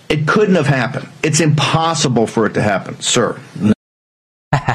It 0.10 0.28
couldn't 0.28 0.56
have 0.56 0.68
happened. 0.68 1.08
It's 1.24 1.40
impossible 1.40 2.28
for 2.28 2.46
it 2.46 2.56
to 2.56 2.62
happen, 2.62 3.00
sir. 3.00 3.40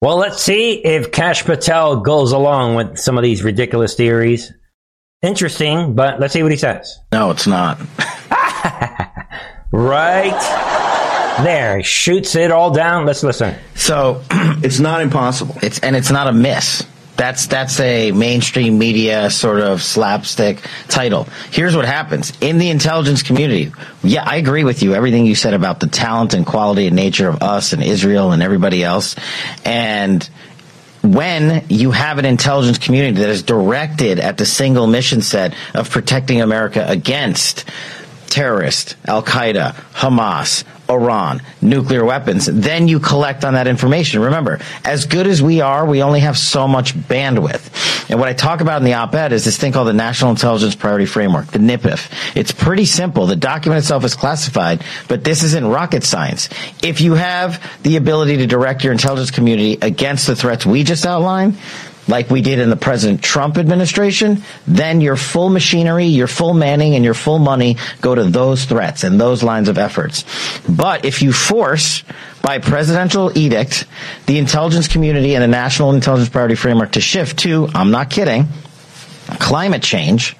well, 0.00 0.16
let's 0.16 0.42
see 0.42 0.84
if 0.84 1.12
Kash 1.12 1.44
Patel 1.44 2.00
goes 2.00 2.32
along 2.32 2.74
with 2.74 2.98
some 2.98 3.16
of 3.16 3.22
these 3.22 3.44
ridiculous 3.44 3.94
theories. 3.94 4.52
Interesting, 5.22 5.94
but 5.94 6.18
let's 6.18 6.32
see 6.32 6.42
what 6.42 6.50
he 6.50 6.58
says. 6.58 6.98
No, 7.12 7.30
it's 7.30 7.46
not. 7.46 7.80
right 9.72 11.42
there, 11.42 11.82
shoots 11.82 12.36
it 12.36 12.50
all 12.50 12.72
down. 12.72 13.06
Let's 13.06 13.22
listen. 13.22 13.56
So 13.74 14.22
it's 14.30 14.78
not 14.78 15.00
impossible. 15.00 15.56
It's 15.62 15.80
and 15.80 15.96
it's 15.96 16.10
not 16.10 16.28
a 16.28 16.32
miss. 16.32 16.86
That's 17.16 17.46
that's 17.46 17.78
a 17.80 18.10
mainstream 18.12 18.78
media 18.78 19.30
sort 19.30 19.60
of 19.60 19.82
slapstick 19.82 20.58
title. 20.88 21.28
Here's 21.50 21.76
what 21.76 21.84
happens 21.84 22.32
in 22.40 22.58
the 22.58 22.70
intelligence 22.70 23.22
community. 23.22 23.72
Yeah, 24.02 24.24
I 24.26 24.36
agree 24.36 24.64
with 24.64 24.82
you. 24.82 24.94
Everything 24.94 25.26
you 25.26 25.34
said 25.34 25.54
about 25.54 25.80
the 25.80 25.88
talent 25.88 26.34
and 26.34 26.46
quality 26.46 26.86
and 26.86 26.96
nature 26.96 27.28
of 27.28 27.42
us 27.42 27.72
and 27.72 27.82
Israel 27.82 28.32
and 28.32 28.42
everybody 28.42 28.82
else, 28.82 29.14
and 29.64 30.28
when 31.02 31.64
you 31.68 31.90
have 31.90 32.18
an 32.18 32.24
intelligence 32.24 32.78
community 32.78 33.18
that 33.20 33.28
is 33.28 33.42
directed 33.42 34.18
at 34.18 34.38
the 34.38 34.46
single 34.46 34.86
mission 34.86 35.20
set 35.20 35.54
of 35.74 35.90
protecting 35.90 36.40
America 36.40 36.84
against 36.88 37.68
terrorists, 38.32 38.96
Al 39.06 39.22
Qaeda, 39.22 39.74
Hamas, 39.92 40.64
Iran, 40.88 41.40
nuclear 41.60 42.04
weapons, 42.04 42.46
then 42.46 42.88
you 42.88 42.98
collect 42.98 43.44
on 43.44 43.54
that 43.54 43.66
information. 43.66 44.20
Remember, 44.22 44.58
as 44.84 45.06
good 45.06 45.26
as 45.26 45.42
we 45.42 45.60
are, 45.60 45.86
we 45.86 46.02
only 46.02 46.20
have 46.20 46.36
so 46.36 46.66
much 46.66 46.94
bandwidth. 46.94 48.10
And 48.10 48.18
what 48.18 48.28
I 48.28 48.32
talk 48.32 48.60
about 48.60 48.78
in 48.78 48.84
the 48.84 48.94
op-ed 48.94 49.32
is 49.32 49.44
this 49.44 49.56
thing 49.56 49.72
called 49.72 49.88
the 49.88 49.92
National 49.92 50.30
Intelligence 50.30 50.74
Priority 50.74 51.06
Framework, 51.06 51.46
the 51.46 51.58
NIPIF. 51.58 52.36
It's 52.36 52.52
pretty 52.52 52.84
simple. 52.84 53.26
The 53.26 53.36
document 53.36 53.78
itself 53.78 54.04
is 54.04 54.14
classified, 54.14 54.82
but 55.08 55.24
this 55.24 55.42
isn't 55.42 55.66
rocket 55.66 56.02
science. 56.02 56.48
If 56.82 57.00
you 57.00 57.14
have 57.14 57.62
the 57.82 57.96
ability 57.96 58.38
to 58.38 58.46
direct 58.46 58.82
your 58.82 58.92
intelligence 58.92 59.30
community 59.30 59.78
against 59.80 60.26
the 60.26 60.36
threats 60.36 60.66
we 60.66 60.82
just 60.84 61.06
outlined, 61.06 61.56
like 62.08 62.30
we 62.30 62.42
did 62.42 62.58
in 62.58 62.70
the 62.70 62.76
President 62.76 63.22
Trump 63.22 63.58
administration, 63.58 64.42
then 64.66 65.00
your 65.00 65.16
full 65.16 65.50
machinery, 65.50 66.06
your 66.06 66.26
full 66.26 66.54
manning, 66.54 66.94
and 66.94 67.04
your 67.04 67.14
full 67.14 67.38
money 67.38 67.76
go 68.00 68.14
to 68.14 68.24
those 68.24 68.64
threats 68.64 69.04
and 69.04 69.20
those 69.20 69.42
lines 69.42 69.68
of 69.68 69.78
efforts. 69.78 70.24
But 70.68 71.04
if 71.04 71.22
you 71.22 71.32
force 71.32 72.02
by 72.42 72.58
presidential 72.58 73.36
edict 73.38 73.86
the 74.26 74.38
intelligence 74.38 74.88
community 74.88 75.34
and 75.34 75.42
the 75.42 75.48
national 75.48 75.92
intelligence 75.92 76.28
priority 76.28 76.56
framework 76.56 76.92
to 76.92 77.00
shift 77.00 77.38
to, 77.40 77.68
I'm 77.72 77.90
not 77.90 78.10
kidding, 78.10 78.48
climate 79.38 79.82
change, 79.82 80.36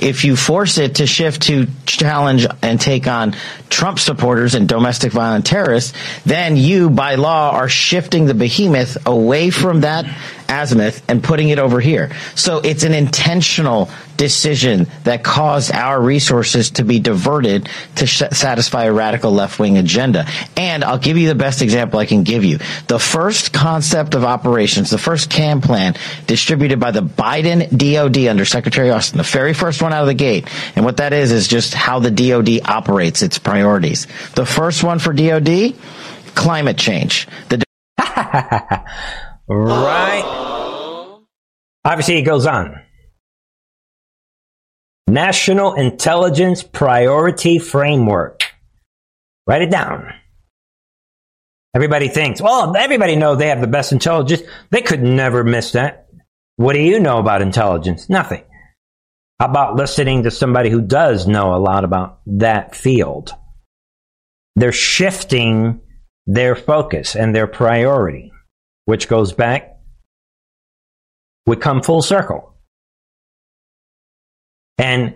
if 0.00 0.24
you 0.24 0.36
force 0.36 0.78
it 0.78 0.96
to 0.96 1.06
shift 1.06 1.42
to 1.42 1.66
challenge 1.86 2.46
and 2.62 2.80
take 2.80 3.06
on 3.06 3.34
Trump 3.68 3.98
supporters 3.98 4.54
and 4.54 4.68
domestic 4.68 5.12
violent 5.12 5.46
terrorists, 5.46 5.92
then 6.24 6.56
you, 6.56 6.90
by 6.90 7.14
law, 7.14 7.50
are 7.52 7.68
shifting 7.68 8.26
the 8.26 8.34
behemoth 8.34 9.06
away 9.06 9.50
from 9.50 9.82
that 9.82 10.04
azimuth 10.48 11.02
and 11.08 11.22
putting 11.22 11.50
it 11.50 11.58
over 11.58 11.80
here. 11.80 12.10
So 12.34 12.58
it's 12.58 12.82
an 12.82 12.94
intentional 12.94 13.90
decision 14.16 14.88
that 15.04 15.22
caused 15.22 15.72
our 15.72 16.00
resources 16.00 16.70
to 16.72 16.84
be 16.84 16.98
diverted 16.98 17.68
to 17.96 18.06
sh- 18.06 18.22
satisfy 18.32 18.84
a 18.84 18.92
radical 18.92 19.30
left 19.30 19.58
wing 19.58 19.78
agenda. 19.78 20.26
And 20.56 20.82
I'll 20.84 20.98
give 20.98 21.16
you 21.16 21.28
the 21.28 21.34
best 21.34 21.62
example 21.62 22.00
I 22.00 22.06
can 22.06 22.24
give 22.24 22.44
you. 22.44 22.58
The 22.88 22.98
first 22.98 23.52
concept 23.52 24.14
of 24.14 24.24
operations, 24.24 24.90
the 24.90 24.98
first 24.98 25.30
CONPLAN 25.30 25.96
distributed 26.26 26.80
by 26.80 26.90
the 26.90 27.02
Biden 27.02 27.68
DOD 27.70 28.28
under 28.28 28.44
Secretary 28.44 28.90
Austin, 28.90 29.18
the 29.18 29.24
very 29.24 29.54
first 29.54 29.80
one 29.80 29.92
out 29.92 30.02
of 30.02 30.08
the 30.08 30.14
gate. 30.14 30.48
And 30.74 30.84
what 30.84 30.96
that 30.96 31.12
is, 31.12 31.30
is 31.30 31.46
just 31.46 31.72
how 31.72 32.00
the 32.00 32.10
DOD 32.10 32.68
operates 32.68 33.22
its 33.22 33.38
priorities. 33.38 34.06
The 34.34 34.46
first 34.46 34.82
one 34.82 34.98
for 34.98 35.12
DOD, 35.12 35.74
climate 36.34 36.76
change. 36.76 37.28
The 37.48 37.62
Right. 39.48 41.18
Obviously, 41.84 42.18
it 42.18 42.22
goes 42.22 42.46
on. 42.46 42.82
National 45.08 45.74
Intelligence 45.74 46.62
Priority 46.62 47.58
Framework. 47.58 48.42
Write 49.46 49.62
it 49.62 49.70
down. 49.70 50.12
Everybody 51.74 52.08
thinks, 52.08 52.42
well, 52.42 52.76
everybody 52.76 53.16
knows 53.16 53.38
they 53.38 53.48
have 53.48 53.62
the 53.62 53.66
best 53.66 53.92
intelligence. 53.92 54.42
They 54.70 54.82
could 54.82 55.02
never 55.02 55.44
miss 55.44 55.72
that. 55.72 56.08
What 56.56 56.74
do 56.74 56.80
you 56.80 57.00
know 57.00 57.18
about 57.18 57.40
intelligence? 57.40 58.10
Nothing. 58.10 58.44
How 59.40 59.46
about 59.46 59.76
listening 59.76 60.24
to 60.24 60.30
somebody 60.30 60.68
who 60.68 60.82
does 60.82 61.26
know 61.26 61.54
a 61.54 61.60
lot 61.60 61.84
about 61.84 62.20
that 62.26 62.74
field? 62.74 63.32
They're 64.56 64.72
shifting 64.72 65.80
their 66.26 66.56
focus 66.56 67.14
and 67.14 67.34
their 67.34 67.46
priority 67.46 68.32
which 68.88 69.06
goes 69.06 69.34
back, 69.34 69.76
we 71.44 71.56
come 71.56 71.82
full 71.82 72.00
circle. 72.00 72.54
And 74.78 75.12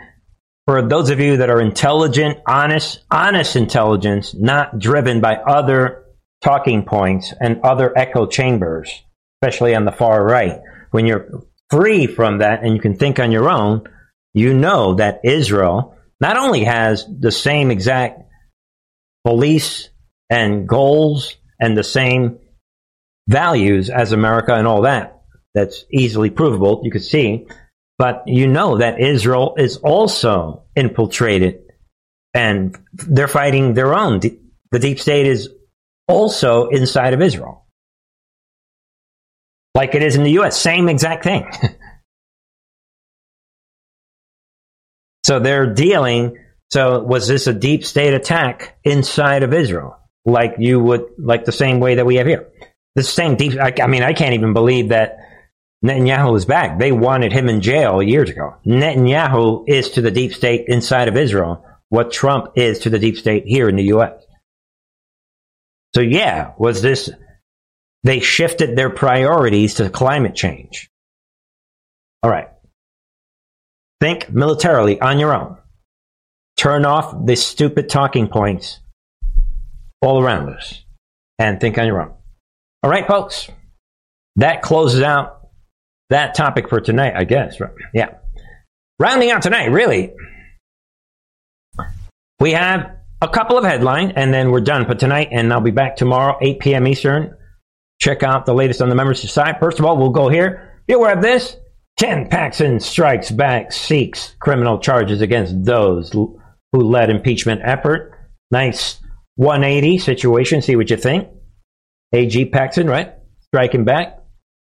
for 0.66 0.86
those 0.86 1.08
of 1.08 1.20
you 1.20 1.38
that 1.38 1.48
are 1.48 1.58
intelligent, 1.58 2.40
honest, 2.46 3.02
honest 3.10 3.56
intelligence, 3.56 4.34
not 4.34 4.78
driven 4.78 5.22
by 5.22 5.36
other 5.36 6.04
talking 6.42 6.84
points 6.84 7.32
and 7.40 7.62
other 7.62 7.96
echo 7.96 8.26
chambers, 8.26 8.92
especially 9.40 9.74
on 9.74 9.86
the 9.86 9.90
far 9.90 10.22
right, 10.22 10.60
when 10.90 11.06
you're 11.06 11.42
free 11.70 12.06
from 12.06 12.40
that 12.40 12.62
and 12.62 12.74
you 12.74 12.80
can 12.82 12.96
think 12.96 13.18
on 13.18 13.32
your 13.32 13.48
own, 13.48 13.88
you 14.34 14.52
know 14.52 14.96
that 14.96 15.22
Israel 15.24 15.96
not 16.20 16.36
only 16.36 16.64
has 16.64 17.06
the 17.06 17.32
same 17.32 17.70
exact 17.70 18.20
police 19.24 19.88
and 20.28 20.68
goals 20.68 21.36
and 21.58 21.74
the 21.74 21.82
same 21.82 22.38
values 23.28 23.90
as 23.90 24.12
America 24.12 24.54
and 24.54 24.66
all 24.66 24.82
that. 24.82 25.22
That's 25.54 25.84
easily 25.92 26.30
provable. 26.30 26.80
You 26.84 26.90
could 26.90 27.04
see. 27.04 27.46
But 27.98 28.24
you 28.26 28.46
know 28.46 28.78
that 28.78 29.00
Israel 29.00 29.54
is 29.58 29.76
also 29.76 30.64
infiltrated 30.74 31.60
and 32.34 32.76
they're 32.92 33.28
fighting 33.28 33.74
their 33.74 33.94
own. 33.94 34.18
The 34.18 34.78
deep 34.78 34.98
state 34.98 35.26
is 35.26 35.50
also 36.08 36.68
inside 36.68 37.14
of 37.14 37.20
Israel. 37.20 37.66
Like 39.74 39.94
it 39.94 40.02
is 40.02 40.16
in 40.16 40.24
the 40.24 40.40
US. 40.40 40.60
Same 40.60 40.88
exact 40.88 41.24
thing. 41.24 41.50
so 45.24 45.38
they're 45.38 45.72
dealing. 45.72 46.38
So 46.70 47.02
was 47.02 47.28
this 47.28 47.46
a 47.46 47.52
deep 47.52 47.84
state 47.84 48.14
attack 48.14 48.78
inside 48.84 49.42
of 49.42 49.52
Israel? 49.52 49.98
Like 50.24 50.54
you 50.58 50.80
would, 50.80 51.04
like 51.18 51.44
the 51.44 51.52
same 51.52 51.80
way 51.80 51.96
that 51.96 52.06
we 52.06 52.16
have 52.16 52.26
here? 52.26 52.48
The 52.94 53.02
same 53.02 53.36
deep. 53.36 53.58
I, 53.58 53.72
I 53.82 53.86
mean, 53.86 54.02
I 54.02 54.12
can't 54.12 54.34
even 54.34 54.52
believe 54.52 54.88
that 54.90 55.18
Netanyahu 55.84 56.36
is 56.36 56.44
back. 56.44 56.78
They 56.78 56.92
wanted 56.92 57.32
him 57.32 57.48
in 57.48 57.60
jail 57.60 58.02
years 58.02 58.30
ago. 58.30 58.54
Netanyahu 58.66 59.64
is 59.66 59.90
to 59.90 60.00
the 60.00 60.10
deep 60.10 60.32
state 60.32 60.66
inside 60.68 61.08
of 61.08 61.16
Israel 61.16 61.64
what 61.88 62.10
Trump 62.10 62.52
is 62.56 62.80
to 62.80 62.90
the 62.90 62.98
deep 62.98 63.18
state 63.18 63.44
here 63.44 63.68
in 63.68 63.76
the 63.76 63.84
U.S. 63.84 64.24
So 65.94 66.00
yeah, 66.00 66.52
was 66.56 66.80
this? 66.80 67.10
They 68.02 68.20
shifted 68.20 68.76
their 68.76 68.88
priorities 68.88 69.74
to 69.74 69.90
climate 69.90 70.34
change. 70.34 70.88
All 72.22 72.30
right. 72.30 72.48
Think 74.00 74.32
militarily 74.32 75.00
on 75.00 75.18
your 75.18 75.34
own. 75.34 75.58
Turn 76.56 76.84
off 76.84 77.26
the 77.26 77.36
stupid 77.36 77.88
talking 77.88 78.28
points 78.28 78.80
all 80.00 80.22
around 80.22 80.48
us 80.48 80.82
and 81.38 81.60
think 81.60 81.76
on 81.76 81.86
your 81.86 82.02
own. 82.02 82.14
All 82.82 82.90
right, 82.90 83.06
folks. 83.06 83.48
That 84.36 84.62
closes 84.62 85.02
out 85.02 85.48
that 86.10 86.34
topic 86.34 86.68
for 86.68 86.80
tonight, 86.80 87.14
I 87.16 87.24
guess. 87.24 87.58
Yeah. 87.94 88.14
Rounding 88.98 89.30
out 89.30 89.42
tonight, 89.42 89.66
really, 89.66 90.12
we 92.40 92.52
have 92.52 92.96
a 93.20 93.28
couple 93.28 93.58
of 93.58 93.64
headlines 93.64 94.12
and 94.16 94.32
then 94.32 94.50
we're 94.50 94.60
done 94.60 94.86
for 94.86 94.94
tonight. 94.94 95.28
And 95.32 95.52
I'll 95.52 95.60
be 95.60 95.70
back 95.70 95.96
tomorrow, 95.96 96.38
8 96.40 96.60
p.m. 96.60 96.86
Eastern. 96.86 97.36
Check 98.00 98.22
out 98.22 98.46
the 98.46 98.54
latest 98.54 98.82
on 98.82 98.88
the 98.88 98.94
membership 98.94 99.30
side. 99.30 99.58
First 99.60 99.78
of 99.78 99.84
all, 99.84 99.96
we'll 99.96 100.10
go 100.10 100.28
here. 100.28 100.82
Be 100.86 100.94
aware 100.94 101.14
of 101.14 101.22
this. 101.22 101.56
Ken 101.98 102.28
Paxton 102.28 102.80
strikes 102.80 103.30
back, 103.30 103.70
seeks 103.70 104.34
criminal 104.40 104.78
charges 104.78 105.20
against 105.20 105.64
those 105.64 106.10
who 106.10 106.40
led 106.72 107.10
impeachment 107.10 107.60
effort. 107.62 108.18
Nice 108.50 108.98
180 109.36 109.98
situation. 109.98 110.62
See 110.62 110.74
what 110.74 110.90
you 110.90 110.96
think. 110.96 111.28
AG 112.12 112.46
Paxton, 112.46 112.86
right? 112.86 113.14
Striking 113.40 113.84
back. 113.84 114.18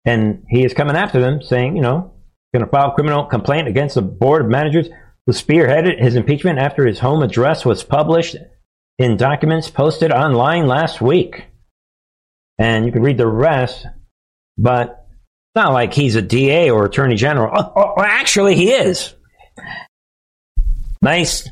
And 0.04 0.44
he 0.48 0.64
is 0.64 0.74
coming 0.74 0.96
after 0.96 1.20
them, 1.20 1.40
saying, 1.42 1.76
you 1.76 1.82
know, 1.82 2.12
going 2.52 2.64
to 2.64 2.70
file 2.70 2.92
criminal 2.92 3.24
complaint 3.24 3.68
against 3.68 3.94
the 3.94 4.02
board 4.02 4.42
of 4.42 4.50
managers 4.50 4.88
who 5.26 5.32
spearheaded 5.32 6.00
his 6.00 6.14
impeachment 6.14 6.58
after 6.58 6.86
his 6.86 6.98
home 6.98 7.22
address 7.22 7.64
was 7.64 7.82
published 7.82 8.36
in 8.98 9.16
documents 9.16 9.70
posted 9.70 10.12
online 10.12 10.66
last 10.66 11.00
week. 11.00 11.46
And 12.58 12.86
you 12.86 12.92
can 12.92 13.02
read 13.02 13.18
the 13.18 13.26
rest, 13.26 13.86
but 14.56 15.06
it's 15.56 15.56
not 15.56 15.72
like 15.72 15.92
he's 15.92 16.14
a 16.14 16.22
DA 16.22 16.70
or 16.70 16.84
Attorney 16.84 17.16
General. 17.16 17.52
Oh, 17.56 17.72
oh, 17.74 17.94
oh, 17.96 18.02
actually, 18.02 18.54
he 18.54 18.70
is. 18.70 19.14
Nice 21.02 21.48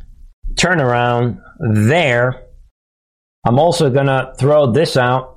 turnaround 0.54 1.42
there. 1.58 2.44
I'm 3.44 3.58
also 3.58 3.90
going 3.90 4.06
to 4.06 4.34
throw 4.38 4.70
this 4.70 4.96
out 4.96 5.31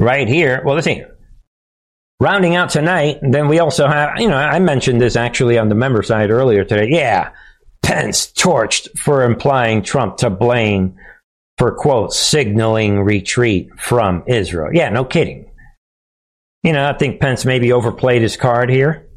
right 0.00 0.26
here. 0.26 0.62
Well, 0.64 0.74
let's 0.74 0.86
see. 0.86 1.04
Rounding 2.18 2.56
out 2.56 2.70
tonight, 2.70 3.18
then 3.22 3.48
we 3.48 3.60
also 3.60 3.86
have, 3.86 4.20
you 4.20 4.28
know, 4.28 4.36
I 4.36 4.58
mentioned 4.58 5.00
this 5.00 5.16
actually 5.16 5.56
on 5.56 5.68
the 5.68 5.74
member 5.74 6.02
side 6.02 6.30
earlier 6.30 6.64
today. 6.64 6.88
Yeah, 6.90 7.30
Pence 7.82 8.32
torched 8.32 8.98
for 8.98 9.22
implying 9.22 9.82
Trump 9.82 10.18
to 10.18 10.28
blame 10.28 10.96
for, 11.56 11.74
quote, 11.74 12.12
signaling 12.12 13.00
retreat 13.00 13.70
from 13.78 14.24
Israel. 14.26 14.70
Yeah, 14.72 14.90
no 14.90 15.04
kidding. 15.04 15.50
You 16.62 16.72
know, 16.72 16.86
I 16.86 16.92
think 16.92 17.20
Pence 17.20 17.46
maybe 17.46 17.72
overplayed 17.72 18.20
his 18.20 18.36
card 18.36 18.68
here. 18.68 19.08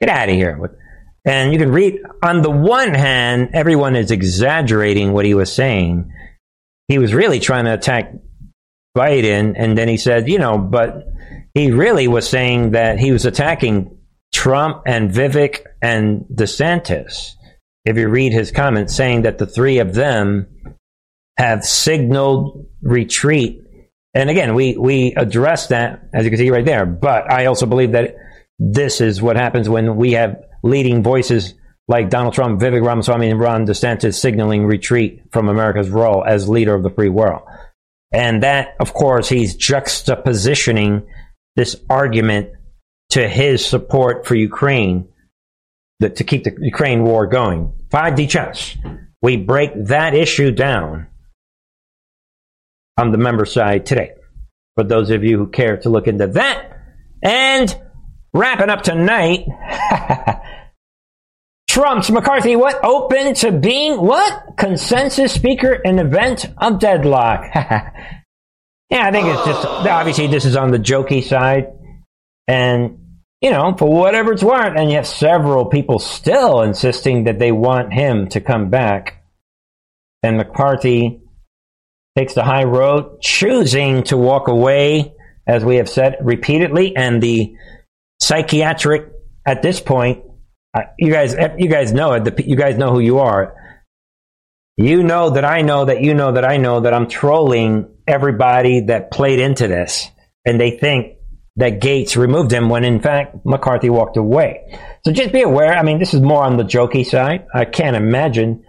Get 0.00 0.10
out 0.10 0.28
of 0.28 0.34
here. 0.34 0.78
And 1.24 1.52
you 1.52 1.58
can 1.58 1.72
read, 1.72 2.00
on 2.22 2.42
the 2.42 2.50
one 2.50 2.92
hand, 2.92 3.50
everyone 3.54 3.96
is 3.96 4.10
exaggerating 4.10 5.12
what 5.12 5.24
he 5.24 5.34
was 5.34 5.52
saying. 5.52 6.12
He 6.88 6.98
was 6.98 7.14
really 7.14 7.40
trying 7.40 7.64
to 7.64 7.72
attack 7.72 8.12
Biden, 8.96 9.54
and 9.56 9.76
then 9.76 9.88
he 9.88 9.96
said, 9.96 10.28
you 10.28 10.38
know, 10.38 10.58
but 10.58 11.06
he 11.54 11.70
really 11.70 12.08
was 12.08 12.28
saying 12.28 12.72
that 12.72 12.98
he 12.98 13.12
was 13.12 13.24
attacking 13.24 13.98
Trump 14.32 14.82
and 14.86 15.10
Vivek 15.10 15.64
and 15.80 16.24
DeSantis. 16.32 17.32
If 17.84 17.96
you 17.96 18.08
read 18.08 18.32
his 18.32 18.50
comments 18.50 18.94
saying 18.94 19.22
that 19.22 19.38
the 19.38 19.46
three 19.46 19.78
of 19.78 19.94
them 19.94 20.46
have 21.36 21.64
signaled 21.64 22.66
retreat. 22.82 23.60
And 24.14 24.30
again, 24.30 24.54
we, 24.54 24.76
we 24.76 25.14
address 25.14 25.68
that, 25.68 26.08
as 26.12 26.24
you 26.24 26.30
can 26.30 26.38
see 26.38 26.50
right 26.50 26.64
there. 26.64 26.86
But 26.86 27.30
I 27.30 27.46
also 27.46 27.66
believe 27.66 27.92
that 27.92 28.14
this 28.58 29.00
is 29.00 29.22
what 29.22 29.36
happens 29.36 29.68
when 29.68 29.96
we 29.96 30.12
have 30.12 30.36
leading 30.62 31.02
voices 31.02 31.54
like 31.88 32.10
Donald 32.10 32.34
Trump, 32.34 32.60
Vivek 32.60 32.84
Ramaswamy, 32.84 33.30
and 33.30 33.40
Ron 33.40 33.66
DeSantis 33.66 34.14
signaling 34.14 34.66
retreat 34.66 35.22
from 35.32 35.48
America's 35.48 35.90
role 35.90 36.24
as 36.24 36.48
leader 36.48 36.74
of 36.74 36.82
the 36.82 36.90
free 36.90 37.08
world. 37.08 37.42
And 38.12 38.42
that, 38.42 38.76
of 38.78 38.92
course, 38.92 39.28
he's 39.28 39.56
juxtapositioning 39.56 41.06
this 41.56 41.76
argument 41.88 42.50
to 43.10 43.28
his 43.28 43.64
support 43.64 44.26
for 44.26 44.34
Ukraine 44.34 45.08
that, 46.00 46.16
to 46.16 46.24
keep 46.24 46.44
the 46.44 46.56
Ukraine 46.60 47.04
war 47.04 47.26
going. 47.26 47.72
5D 47.90 48.28
chess. 48.28 48.76
We 49.20 49.36
break 49.36 49.70
that 49.86 50.14
issue 50.14 50.50
down 50.50 51.06
on 52.98 53.12
the 53.12 53.18
member 53.18 53.44
side 53.44 53.86
today. 53.86 54.12
For 54.74 54.84
those 54.84 55.10
of 55.10 55.24
you 55.24 55.38
who 55.38 55.46
care 55.48 55.76
to 55.78 55.90
look 55.90 56.06
into 56.06 56.26
that. 56.28 56.78
And 57.22 57.74
wrapping 58.34 58.70
up 58.70 58.82
tonight, 58.82 59.46
Trump's 61.72 62.10
McCarthy, 62.10 62.54
what? 62.54 62.84
Open 62.84 63.32
to 63.36 63.50
being 63.50 63.98
what? 63.98 64.58
Consensus 64.58 65.32
speaker 65.32 65.72
in 65.72 65.98
event 65.98 66.44
of 66.58 66.78
deadlock. 66.78 67.46
Yeah, 68.90 69.06
I 69.06 69.10
think 69.10 69.26
it's 69.26 69.46
just 69.46 69.66
obviously 69.66 70.26
this 70.26 70.44
is 70.44 70.54
on 70.54 70.70
the 70.70 70.76
jokey 70.76 71.24
side, 71.24 71.68
and 72.46 72.98
you 73.40 73.50
know, 73.50 73.74
for 73.74 73.90
whatever 73.90 74.34
it's 74.34 74.42
worth, 74.42 74.76
and 74.76 74.90
you 74.90 74.96
have 74.96 75.06
several 75.06 75.64
people 75.64 75.98
still 75.98 76.60
insisting 76.60 77.24
that 77.24 77.38
they 77.38 77.52
want 77.52 77.90
him 77.90 78.28
to 78.28 78.40
come 78.42 78.68
back, 78.68 79.24
and 80.22 80.36
McCarthy 80.36 81.22
takes 82.18 82.34
the 82.34 82.44
high 82.44 82.64
road, 82.64 83.22
choosing 83.22 84.02
to 84.02 84.18
walk 84.18 84.48
away, 84.48 85.14
as 85.46 85.64
we 85.64 85.76
have 85.76 85.88
said 85.88 86.18
repeatedly, 86.20 86.94
and 86.94 87.22
the 87.22 87.56
psychiatric 88.20 89.10
at 89.46 89.62
this 89.62 89.80
point, 89.80 90.22
you 90.98 91.12
guys, 91.12 91.34
you 91.58 91.68
guys 91.68 91.92
know 91.92 92.12
it. 92.14 92.24
The, 92.24 92.44
you 92.46 92.56
guys 92.56 92.76
know 92.76 92.90
who 92.90 93.00
you 93.00 93.18
are. 93.18 93.54
You 94.76 95.02
know 95.02 95.30
that 95.30 95.44
I 95.44 95.62
know 95.62 95.84
that 95.84 96.02
you 96.02 96.14
know 96.14 96.32
that 96.32 96.44
I 96.44 96.56
know 96.56 96.80
that 96.80 96.94
I'm 96.94 97.08
trolling 97.08 97.88
everybody 98.06 98.80
that 98.86 99.10
played 99.10 99.38
into 99.38 99.68
this, 99.68 100.10
and 100.46 100.60
they 100.60 100.72
think 100.72 101.18
that 101.56 101.80
Gaetz 101.80 102.16
removed 102.16 102.50
him 102.50 102.70
when 102.70 102.84
in 102.84 103.00
fact 103.00 103.36
McCarthy 103.44 103.90
walked 103.90 104.16
away. 104.16 104.78
So 105.04 105.12
just 105.12 105.32
be 105.32 105.42
aware. 105.42 105.74
I 105.74 105.82
mean, 105.82 105.98
this 105.98 106.14
is 106.14 106.22
more 106.22 106.42
on 106.42 106.56
the 106.56 106.64
jokey 106.64 107.04
side. 107.04 107.46
I 107.54 107.66
can't 107.66 107.96
imagine. 107.96 108.64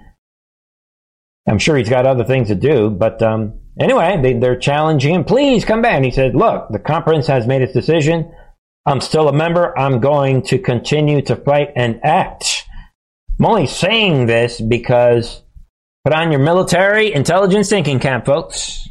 I'm 1.47 1.59
sure 1.59 1.77
he's 1.77 1.89
got 1.89 2.05
other 2.05 2.25
things 2.25 2.49
to 2.49 2.55
do, 2.55 2.89
but 2.89 3.21
um, 3.21 3.59
anyway, 3.79 4.19
they, 4.21 4.47
are 4.47 4.57
challenging 4.57 5.13
him. 5.13 5.23
Please 5.23 5.63
come 5.65 5.81
back. 5.81 5.93
And 5.93 6.05
he 6.05 6.11
said, 6.11 6.35
"Look, 6.35 6.67
the 6.69 6.79
conference 6.79 7.27
has 7.27 7.47
made 7.47 7.61
its 7.61 7.73
decision. 7.73 8.31
I'm 8.85 9.01
still 9.01 9.27
a 9.27 9.33
member. 9.33 9.77
I'm 9.77 9.99
going 9.99 10.43
to 10.43 10.59
continue 10.59 11.21
to 11.23 11.35
fight 11.35 11.69
and 11.75 11.99
act." 12.03 12.65
I'm 13.39 13.45
only 13.45 13.67
saying 13.67 14.27
this 14.27 14.61
because 14.61 15.41
put 16.05 16.13
on 16.13 16.31
your 16.31 16.41
military 16.41 17.13
intelligence 17.13 17.69
thinking 17.69 17.99
cap, 17.99 18.25
folks. 18.25 18.87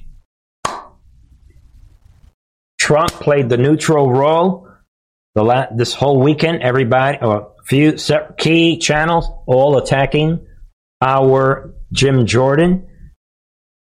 Trump 2.80 3.12
played 3.12 3.48
the 3.48 3.56
neutral 3.56 4.12
role 4.12 4.68
the 5.34 5.42
la- 5.42 5.66
this 5.74 5.94
whole 5.94 6.20
weekend. 6.20 6.62
Everybody, 6.62 7.18
a 7.20 7.42
few 7.64 7.96
key 8.38 8.78
channels, 8.78 9.28
all 9.46 9.78
attacking 9.78 10.46
our 11.00 11.74
Jim 11.92 12.26
Jordan, 12.26 12.86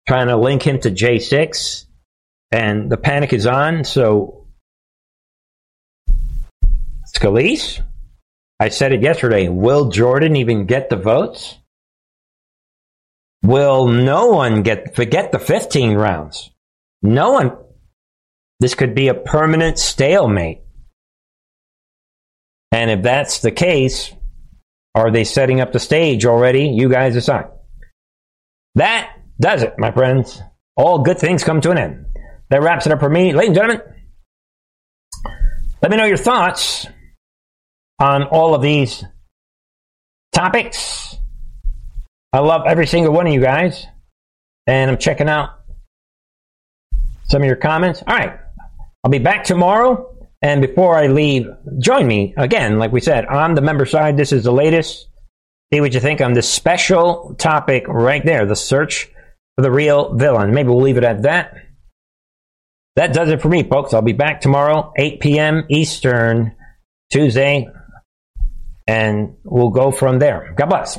trying 0.09 0.28
to 0.28 0.36
link 0.36 0.62
him 0.62 0.80
to 0.80 0.90
J6, 0.90 1.84
and 2.50 2.90
the 2.90 2.96
panic 2.96 3.32
is 3.32 3.46
on. 3.46 3.84
So, 3.84 4.45
Scalise, 7.18 7.82
I 8.60 8.68
said 8.68 8.92
it 8.92 9.02
yesterday. 9.02 9.48
Will 9.48 9.90
Jordan 9.90 10.36
even 10.36 10.66
get 10.66 10.90
the 10.90 10.96
votes? 10.96 11.58
Will 13.42 13.88
no 13.88 14.28
one 14.28 14.62
get 14.62 14.96
forget 14.96 15.32
the 15.32 15.38
15 15.38 15.94
rounds? 15.94 16.50
No 17.02 17.32
one 17.32 17.52
this 18.60 18.74
could 18.74 18.94
be 18.94 19.08
a 19.08 19.14
permanent 19.14 19.78
stalemate. 19.78 20.60
And 22.72 22.90
if 22.90 23.02
that's 23.02 23.40
the 23.40 23.50
case, 23.50 24.12
are 24.94 25.10
they 25.10 25.24
setting 25.24 25.60
up 25.60 25.72
the 25.72 25.78
stage 25.78 26.24
already? 26.24 26.68
You 26.68 26.88
guys 26.88 27.14
decide. 27.14 27.46
That 28.74 29.14
does 29.40 29.62
it, 29.62 29.74
my 29.78 29.92
friends. 29.92 30.40
All 30.74 31.00
good 31.00 31.18
things 31.18 31.44
come 31.44 31.60
to 31.62 31.70
an 31.70 31.78
end. 31.78 32.06
That 32.50 32.62
wraps 32.62 32.86
it 32.86 32.92
up 32.92 33.00
for 33.00 33.10
me. 33.10 33.32
Ladies 33.32 33.48
and 33.48 33.56
gentlemen, 33.56 33.82
let 35.82 35.90
me 35.90 35.96
know 35.96 36.04
your 36.04 36.16
thoughts 36.16 36.86
on 37.99 38.24
all 38.24 38.55
of 38.55 38.62
these 38.62 39.05
topics. 40.32 41.16
I 42.32 42.40
love 42.40 42.62
every 42.66 42.86
single 42.86 43.12
one 43.12 43.26
of 43.26 43.32
you 43.32 43.40
guys. 43.40 43.86
And 44.66 44.90
I'm 44.90 44.99
checking 44.99 45.28
out 45.28 45.51
some 47.28 47.42
of 47.42 47.47
your 47.47 47.57
comments. 47.57 48.03
All 48.07 48.16
right. 48.16 48.38
I'll 49.05 49.11
be 49.11 49.18
back 49.18 49.44
tomorrow. 49.44 50.12
And 50.42 50.61
before 50.61 50.97
I 50.97 51.07
leave, 51.07 51.49
join 51.78 52.07
me 52.07 52.34
again, 52.36 52.78
like 52.78 52.92
we 52.92 53.01
said, 53.01 53.26
on 53.26 53.55
the 53.55 53.62
member 53.62 53.86
side. 53.86 54.16
This 54.16 54.32
is 54.32 54.44
the 54.44 54.53
latest. 54.53 55.09
See 55.72 55.80
what 55.80 55.94
you 55.94 56.01
think 56.01 56.20
on 56.20 56.34
this 56.34 56.49
special 56.49 57.34
topic 57.38 57.88
right 57.88 58.24
there 58.24 58.47
the 58.47 58.55
search 58.55 59.09
for 59.57 59.62
the 59.62 59.70
real 59.70 60.14
villain. 60.14 60.53
Maybe 60.53 60.68
we'll 60.68 60.82
leave 60.82 60.99
it 60.99 61.05
at 61.05 61.22
that. 61.22 61.55
That 62.97 63.12
does 63.12 63.30
it 63.30 63.42
for 63.42 63.49
me, 63.49 63.62
folks. 63.62 63.92
I'll 63.92 64.03
be 64.03 64.12
back 64.12 64.40
tomorrow, 64.40 64.92
8 64.97 65.20
p.m. 65.20 65.64
Eastern, 65.68 66.55
Tuesday, 67.11 67.68
and 68.87 69.37
we'll 69.45 69.70
go 69.70 69.91
from 69.91 70.18
there. 70.18 70.55
God 70.57 70.66
bless. 70.66 70.99